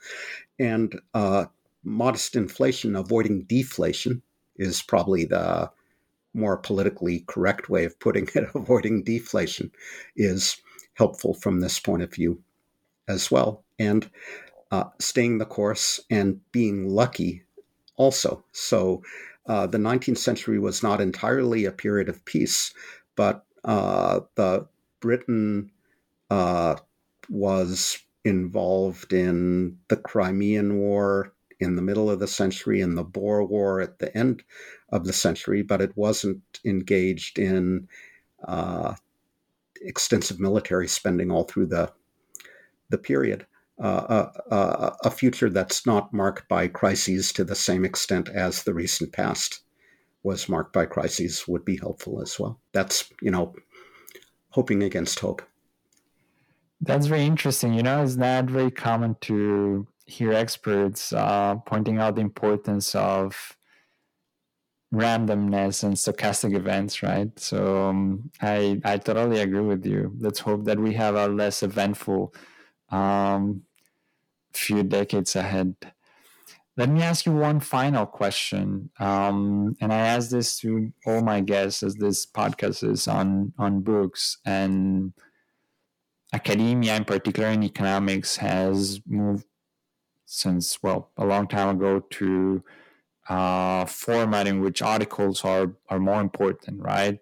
And 0.58 1.00
uh, 1.14 1.46
modest 1.84 2.34
inflation, 2.34 2.96
avoiding 2.96 3.44
deflation, 3.44 4.22
is 4.56 4.82
probably 4.82 5.24
the 5.24 5.70
more 6.34 6.56
politically 6.56 7.24
correct 7.26 7.68
way 7.68 7.84
of 7.84 7.98
putting 8.00 8.28
it. 8.34 8.48
avoiding 8.54 9.02
deflation 9.04 9.70
is 10.16 10.60
helpful 10.94 11.34
from 11.34 11.60
this 11.60 11.78
point 11.78 12.02
of 12.02 12.12
view 12.12 12.42
as 13.06 13.30
well. 13.30 13.64
And 13.78 14.10
uh, 14.70 14.84
staying 14.98 15.38
the 15.38 15.46
course 15.46 16.00
and 16.10 16.40
being 16.52 16.88
lucky 16.88 17.42
also. 17.96 18.44
So 18.52 19.02
uh, 19.46 19.66
the 19.66 19.78
19th 19.78 20.18
century 20.18 20.58
was 20.58 20.82
not 20.82 21.00
entirely 21.00 21.64
a 21.64 21.72
period 21.72 22.08
of 22.08 22.24
peace, 22.24 22.72
but 23.16 23.44
uh, 23.64 24.20
the 24.34 24.66
Britain 25.00 25.70
uh, 26.30 26.76
was 27.28 27.98
involved 28.24 29.12
in 29.12 29.78
the 29.88 29.96
Crimean 29.96 30.78
War 30.78 31.32
in 31.60 31.76
the 31.76 31.82
middle 31.82 32.10
of 32.10 32.20
the 32.20 32.28
century 32.28 32.80
and 32.80 32.96
the 32.96 33.04
Boer 33.04 33.44
War 33.44 33.80
at 33.80 33.98
the 33.98 34.16
end 34.16 34.42
of 34.90 35.04
the 35.04 35.12
century, 35.12 35.62
but 35.62 35.80
it 35.80 35.96
wasn't 35.96 36.42
engaged 36.64 37.38
in 37.38 37.88
uh, 38.46 38.94
extensive 39.80 40.38
military 40.38 40.88
spending 40.88 41.30
all 41.30 41.44
through 41.44 41.66
the 41.66 41.92
the 42.90 42.98
period. 42.98 43.46
Uh, 43.81 44.31
a 45.05 45.11
future 45.11 45.49
that's 45.49 45.87
not 45.87 46.12
marked 46.12 46.49
by 46.49 46.66
crises 46.66 47.33
to 47.33 47.45
the 47.45 47.55
same 47.55 47.85
extent 47.85 48.29
as 48.29 48.64
the 48.64 48.74
recent 48.74 49.12
past 49.12 49.61
was 50.24 50.49
marked 50.49 50.72
by 50.72 50.85
crises 50.85 51.47
would 51.47 51.64
be 51.64 51.76
helpful 51.76 52.20
as 52.20 52.39
well. 52.41 52.61
That's 52.72 53.09
you 53.22 53.31
know 53.31 53.55
hoping 54.51 54.83
against 54.83 55.20
hope. 55.20 55.43
That's 56.81 57.07
very 57.07 57.24
interesting. 57.24 57.74
You 57.74 57.83
know, 57.83 58.03
it's 58.03 58.16
not 58.16 58.47
very 58.47 58.70
common 58.70 59.16
to 59.22 59.87
hear 60.07 60.33
experts 60.33 61.12
uh, 61.12 61.57
pointing 61.66 61.99
out 61.99 62.14
the 62.14 62.20
importance 62.20 62.95
of 62.95 63.57
randomness 64.93 65.85
and 65.85 65.95
stochastic 65.95 66.57
events, 66.57 67.03
right? 67.03 67.31
So 67.39 67.89
um, 67.89 68.31
I 68.41 68.81
I 68.85 68.97
totally 68.99 69.41
agree 69.41 69.61
with 69.61 69.85
you. 69.87 70.14
Let's 70.18 70.41
hope 70.41 70.64
that 70.64 70.79
we 70.79 70.95
have 70.95 71.14
a 71.14 71.29
less 71.29 71.62
eventful 71.62 72.35
um, 72.91 73.62
few 74.59 74.82
decades 74.82 75.36
ahead. 75.36 75.74
Let 76.76 76.88
me 76.90 77.02
ask 77.02 77.26
you 77.26 77.32
one 77.32 77.61
final 77.61 78.06
question, 78.06 78.90
um, 79.00 79.76
and 79.80 79.92
I 79.92 79.98
ask 79.98 80.30
this 80.30 80.59
to 80.61 80.92
all 81.06 81.22
my 81.22 81.40
guests 81.40 81.82
as 81.82 81.96
this 81.96 82.24
podcast 82.24 82.88
is 82.88 83.09
on 83.09 83.52
on 83.59 83.80
books 83.80 84.38
and 84.44 85.12
academia, 86.32 86.94
in 86.94 87.04
particular 87.04 87.48
in 87.48 87.64
economics, 87.64 88.36
has 88.36 89.00
moved 89.06 89.46
since 90.26 90.80
well 90.82 91.11
a 91.16 91.24
long 91.24 91.48
time 91.48 91.70
ago 91.76 92.00
to 92.11 92.62
uh, 93.28 93.84
which 93.86 94.82
articles 94.82 95.44
are 95.44 95.72
are 95.88 95.98
more 95.98 96.20
important, 96.20 96.80
right? 96.80 97.18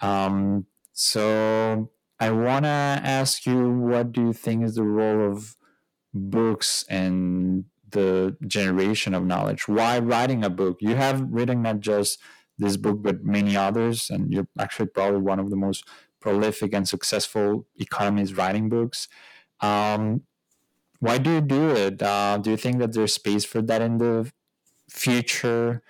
Um, 0.00 0.66
so 0.92 1.90
I 2.18 2.30
want 2.30 2.64
to 2.64 2.68
ask 2.70 3.46
you, 3.46 3.70
what 3.70 4.12
do 4.12 4.22
you 4.22 4.32
think 4.32 4.64
is 4.64 4.76
the 4.76 4.84
role 4.84 5.30
of 5.30 5.55
books 6.16 6.84
and 6.88 7.64
the 7.90 8.36
generation 8.46 9.14
of 9.14 9.24
knowledge. 9.24 9.68
Why 9.68 9.98
writing 9.98 10.44
a 10.44 10.50
book? 10.50 10.78
You 10.80 10.96
have 10.96 11.26
written 11.30 11.62
not 11.62 11.80
just 11.80 12.18
this 12.58 12.76
book, 12.76 13.02
but 13.02 13.24
many 13.24 13.56
others, 13.56 14.10
and 14.10 14.32
you're 14.32 14.48
actually 14.58 14.86
probably 14.86 15.20
one 15.20 15.38
of 15.38 15.50
the 15.50 15.56
most 15.56 15.86
prolific 16.20 16.74
and 16.74 16.88
successful 16.88 17.66
economists 17.76 18.32
writing 18.32 18.68
books. 18.68 19.08
Um, 19.60 20.22
why 21.00 21.18
do 21.18 21.34
you 21.34 21.40
do 21.40 21.70
it? 21.70 22.02
Uh, 22.02 22.38
do 22.38 22.50
you 22.50 22.56
think 22.56 22.78
that 22.78 22.92
there's 22.94 23.14
space 23.14 23.44
for 23.44 23.60
that 23.62 23.82
in 23.82 23.98
the 23.98 24.32
future? 24.90 25.82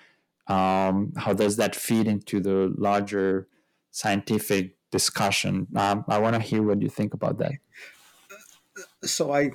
Um, 0.49 1.13
how 1.17 1.33
does 1.33 1.57
that 1.57 1.75
feed 1.75 2.07
into 2.07 2.41
the 2.41 2.75
larger 2.77 3.49
scientific 3.93 4.77
discussion? 4.91 5.69
Um, 5.77 6.05
I 6.09 6.19
want 6.19 6.35
to 6.35 6.43
hear 6.43 6.63
what 6.63 6.83
you 6.83 6.89
think 6.89 7.15
about 7.15 7.39
that 7.39 7.53
so 9.03 9.33
I 9.33 9.51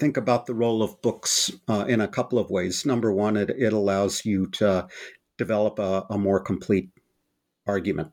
think 0.00 0.16
about 0.16 0.46
the 0.46 0.54
role 0.54 0.82
of 0.82 1.00
books 1.02 1.50
uh, 1.68 1.84
in 1.88 2.00
a 2.00 2.08
couple 2.08 2.38
of 2.38 2.50
ways. 2.50 2.84
Number 2.86 3.12
one, 3.12 3.36
it, 3.36 3.50
it 3.50 3.72
allows 3.72 4.24
you 4.24 4.46
to 4.52 4.86
develop 5.36 5.78
a, 5.78 6.06
a 6.10 6.18
more 6.18 6.40
complete 6.40 6.90
argument 7.66 8.12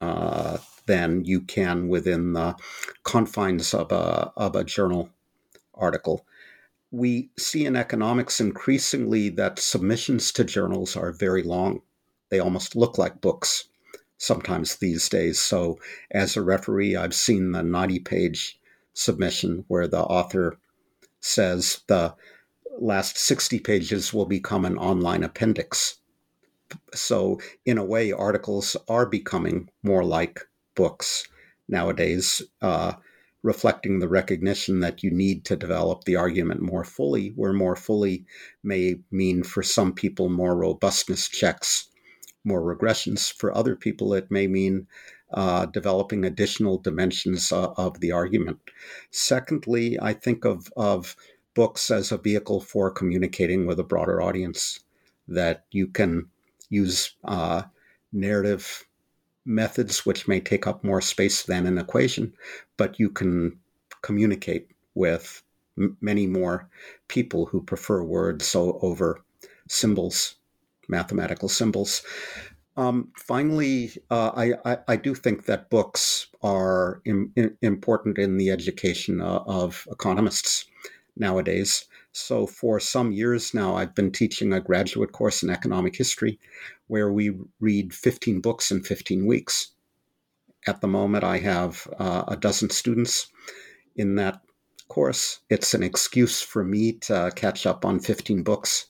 uh, 0.00 0.58
than 0.86 1.24
you 1.24 1.40
can 1.40 1.88
within 1.88 2.32
the 2.32 2.56
confines 3.02 3.74
of 3.74 3.92
a, 3.92 4.32
of 4.36 4.54
a 4.56 4.64
journal 4.64 5.10
article. 5.74 6.26
We 6.90 7.30
see 7.38 7.66
in 7.66 7.76
economics 7.76 8.40
increasingly 8.40 9.28
that 9.30 9.58
submissions 9.58 10.32
to 10.32 10.44
journals 10.44 10.96
are 10.96 11.12
very 11.12 11.42
long. 11.42 11.82
They 12.30 12.38
almost 12.38 12.76
look 12.76 12.98
like 12.98 13.20
books 13.20 13.68
sometimes 14.18 14.76
these 14.76 15.08
days. 15.08 15.38
So, 15.38 15.78
as 16.10 16.36
a 16.36 16.42
referee, 16.42 16.96
I've 16.96 17.14
seen 17.14 17.52
the 17.52 17.62
90 17.62 17.98
page 18.00 18.58
submission 18.96 19.64
where 19.68 19.86
the 19.86 20.00
author 20.00 20.58
says 21.20 21.80
the 21.86 22.14
last 22.78 23.16
60 23.18 23.58
pages 23.60 24.12
will 24.12 24.26
become 24.26 24.64
an 24.64 24.78
online 24.78 25.22
appendix. 25.22 25.98
So, 26.94 27.38
in 27.64 27.78
a 27.78 27.84
way, 27.84 28.10
articles 28.10 28.76
are 28.88 29.06
becoming 29.06 29.68
more 29.82 30.04
like 30.04 30.40
books 30.74 31.28
nowadays, 31.68 32.42
uh, 32.62 32.94
reflecting 33.42 33.98
the 33.98 34.08
recognition 34.08 34.80
that 34.80 35.02
you 35.02 35.10
need 35.10 35.44
to 35.44 35.56
develop 35.56 36.04
the 36.04 36.16
argument 36.16 36.60
more 36.60 36.84
fully, 36.84 37.28
where 37.36 37.52
more 37.52 37.76
fully 37.76 38.24
may 38.64 38.98
mean 39.10 39.42
for 39.42 39.62
some 39.62 39.92
people 39.92 40.28
more 40.28 40.56
robustness 40.56 41.28
checks, 41.28 41.88
more 42.44 42.62
regressions. 42.62 43.32
For 43.32 43.54
other 43.54 43.76
people, 43.76 44.14
it 44.14 44.30
may 44.30 44.46
mean 44.46 44.86
uh, 45.32 45.66
developing 45.66 46.24
additional 46.24 46.78
dimensions 46.78 47.52
uh, 47.52 47.72
of 47.76 48.00
the 48.00 48.12
argument. 48.12 48.58
Secondly, 49.10 49.98
I 50.00 50.12
think 50.12 50.44
of, 50.44 50.72
of 50.76 51.16
books 51.54 51.90
as 51.90 52.12
a 52.12 52.18
vehicle 52.18 52.60
for 52.60 52.90
communicating 52.90 53.66
with 53.66 53.80
a 53.80 53.84
broader 53.84 54.22
audience, 54.22 54.80
that 55.28 55.64
you 55.70 55.86
can 55.88 56.28
use 56.68 57.14
uh, 57.24 57.62
narrative 58.12 58.84
methods 59.44 60.04
which 60.04 60.28
may 60.28 60.40
take 60.40 60.66
up 60.66 60.84
more 60.84 61.00
space 61.00 61.44
than 61.44 61.66
an 61.66 61.78
equation, 61.78 62.32
but 62.76 62.98
you 62.98 63.08
can 63.08 63.58
communicate 64.02 64.68
with 64.94 65.42
m- 65.78 65.96
many 66.00 66.26
more 66.26 66.68
people 67.08 67.46
who 67.46 67.62
prefer 67.62 68.02
words 68.02 68.54
over 68.54 69.22
symbols, 69.68 70.36
mathematical 70.88 71.48
symbols. 71.48 72.02
Um, 72.76 73.10
finally, 73.16 73.90
uh, 74.10 74.32
I, 74.34 74.52
I, 74.64 74.78
I, 74.88 74.96
do 74.96 75.14
think 75.14 75.46
that 75.46 75.70
books 75.70 76.26
are 76.42 77.00
Im, 77.06 77.32
Im, 77.34 77.56
important 77.62 78.18
in 78.18 78.36
the 78.36 78.50
education 78.50 79.22
uh, 79.22 79.42
of 79.46 79.88
economists 79.90 80.66
nowadays. 81.16 81.86
So, 82.12 82.46
for 82.46 82.78
some 82.78 83.12
years 83.12 83.54
now, 83.54 83.76
I've 83.76 83.94
been 83.94 84.12
teaching 84.12 84.52
a 84.52 84.60
graduate 84.60 85.12
course 85.12 85.42
in 85.42 85.48
economic 85.48 85.96
history 85.96 86.38
where 86.88 87.10
we 87.10 87.38
read 87.60 87.94
15 87.94 88.40
books 88.42 88.70
in 88.70 88.82
15 88.82 89.24
weeks. 89.24 89.72
At 90.66 90.82
the 90.82 90.88
moment, 90.88 91.24
I 91.24 91.38
have 91.38 91.88
uh, 91.98 92.24
a 92.28 92.36
dozen 92.36 92.68
students 92.68 93.28
in 93.96 94.16
that 94.16 94.42
course. 94.88 95.40
It's 95.48 95.72
an 95.72 95.82
excuse 95.82 96.42
for 96.42 96.62
me 96.62 96.92
to 96.92 97.32
catch 97.34 97.64
up 97.66 97.86
on 97.86 98.00
15 98.00 98.42
books 98.42 98.86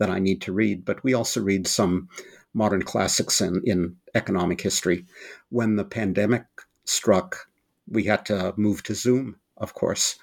that 0.00 0.10
I 0.10 0.18
need 0.18 0.42
to 0.42 0.52
read, 0.52 0.84
but 0.84 1.04
we 1.04 1.14
also 1.14 1.40
read 1.40 1.66
some 1.68 2.08
modern 2.52 2.82
classics 2.82 3.40
in, 3.40 3.62
in 3.64 3.96
economic 4.14 4.60
history. 4.60 5.06
When 5.50 5.76
the 5.76 5.84
pandemic 5.84 6.44
struck, 6.84 7.46
we 7.86 8.04
had 8.04 8.26
to 8.26 8.54
move 8.56 8.82
to 8.84 8.94
Zoom, 8.94 9.36
of 9.56 9.74
course. 9.74 10.16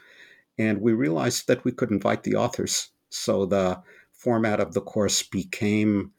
And 0.58 0.82
we 0.82 0.92
realized 0.94 1.48
that 1.48 1.64
we 1.64 1.72
could 1.72 1.92
invite 1.92 2.24
the 2.24 2.36
authors. 2.36 2.90
So 3.10 3.46
the 3.46 3.82
format 4.12 4.60
of 4.60 4.74
the 4.74 4.82
course 4.82 5.24
became 5.24 6.12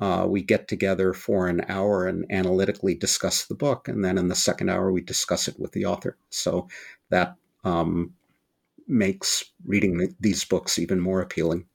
uh, 0.00 0.26
we 0.28 0.42
get 0.42 0.68
together 0.68 1.12
for 1.12 1.48
an 1.48 1.64
hour 1.68 2.06
and 2.06 2.24
analytically 2.30 2.94
discuss 2.94 3.46
the 3.46 3.54
book. 3.54 3.88
And 3.88 4.04
then 4.04 4.18
in 4.18 4.28
the 4.28 4.34
second 4.34 4.68
hour, 4.68 4.92
we 4.92 5.00
discuss 5.00 5.48
it 5.48 5.58
with 5.58 5.72
the 5.72 5.86
author. 5.86 6.16
So 6.30 6.68
that 7.10 7.34
um, 7.64 8.12
makes 8.86 9.44
reading 9.66 10.14
these 10.20 10.44
books 10.44 10.78
even 10.78 11.00
more 11.00 11.20
appealing. 11.20 11.66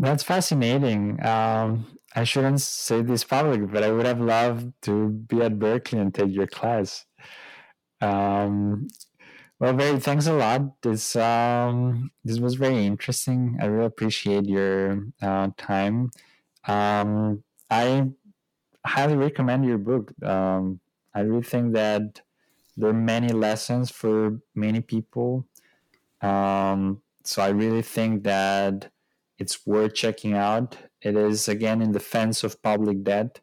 That's 0.00 0.22
fascinating. 0.22 1.22
Um, 1.24 1.86
I 2.16 2.24
shouldn't 2.24 2.62
say 2.62 3.02
this 3.02 3.22
publicly, 3.22 3.66
but 3.66 3.82
I 3.84 3.92
would 3.92 4.06
have 4.06 4.20
loved 4.20 4.72
to 4.82 5.10
be 5.10 5.42
at 5.42 5.58
Berkeley 5.58 5.98
and 5.98 6.14
take 6.14 6.32
your 6.32 6.46
class. 6.46 7.04
Um, 8.00 8.88
well, 9.58 9.74
Barry, 9.74 10.00
thanks 10.00 10.26
a 10.26 10.32
lot. 10.32 10.80
This 10.80 11.16
um, 11.16 12.10
this 12.24 12.38
was 12.38 12.54
very 12.54 12.86
interesting. 12.86 13.58
I 13.60 13.66
really 13.66 13.84
appreciate 13.84 14.46
your 14.46 15.06
uh, 15.20 15.50
time. 15.58 16.10
Um, 16.66 17.44
I 17.70 18.08
highly 18.86 19.16
recommend 19.16 19.66
your 19.66 19.76
book. 19.76 20.14
Um, 20.24 20.80
I 21.14 21.20
really 21.20 21.42
think 21.42 21.74
that 21.74 22.22
there 22.74 22.88
are 22.88 22.94
many 22.94 23.34
lessons 23.34 23.90
for 23.90 24.40
many 24.54 24.80
people. 24.80 25.46
Um, 26.22 27.02
so 27.22 27.42
I 27.42 27.48
really 27.50 27.82
think 27.82 28.24
that 28.24 28.90
it's 29.40 29.66
worth 29.66 29.94
checking 29.94 30.34
out. 30.34 30.76
It 31.00 31.16
is 31.16 31.48
again 31.48 31.80
in 31.80 31.92
defense 31.92 32.44
of 32.44 32.62
public 32.62 33.02
debt. 33.02 33.40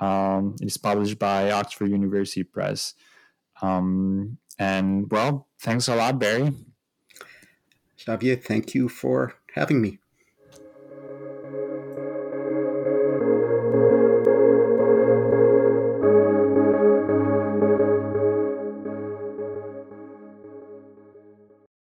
Um, 0.00 0.56
it 0.60 0.66
is 0.66 0.76
published 0.76 1.18
by 1.18 1.52
Oxford 1.52 1.90
University 1.90 2.42
Press. 2.42 2.94
Um, 3.62 4.38
and 4.58 5.10
well, 5.10 5.48
thanks 5.60 5.88
a 5.88 5.94
lot, 5.94 6.18
Barry. 6.18 6.52
Xavier, 8.00 8.36
thank 8.36 8.74
you 8.74 8.88
for 8.88 9.34
having 9.54 9.80
me. 9.80 9.98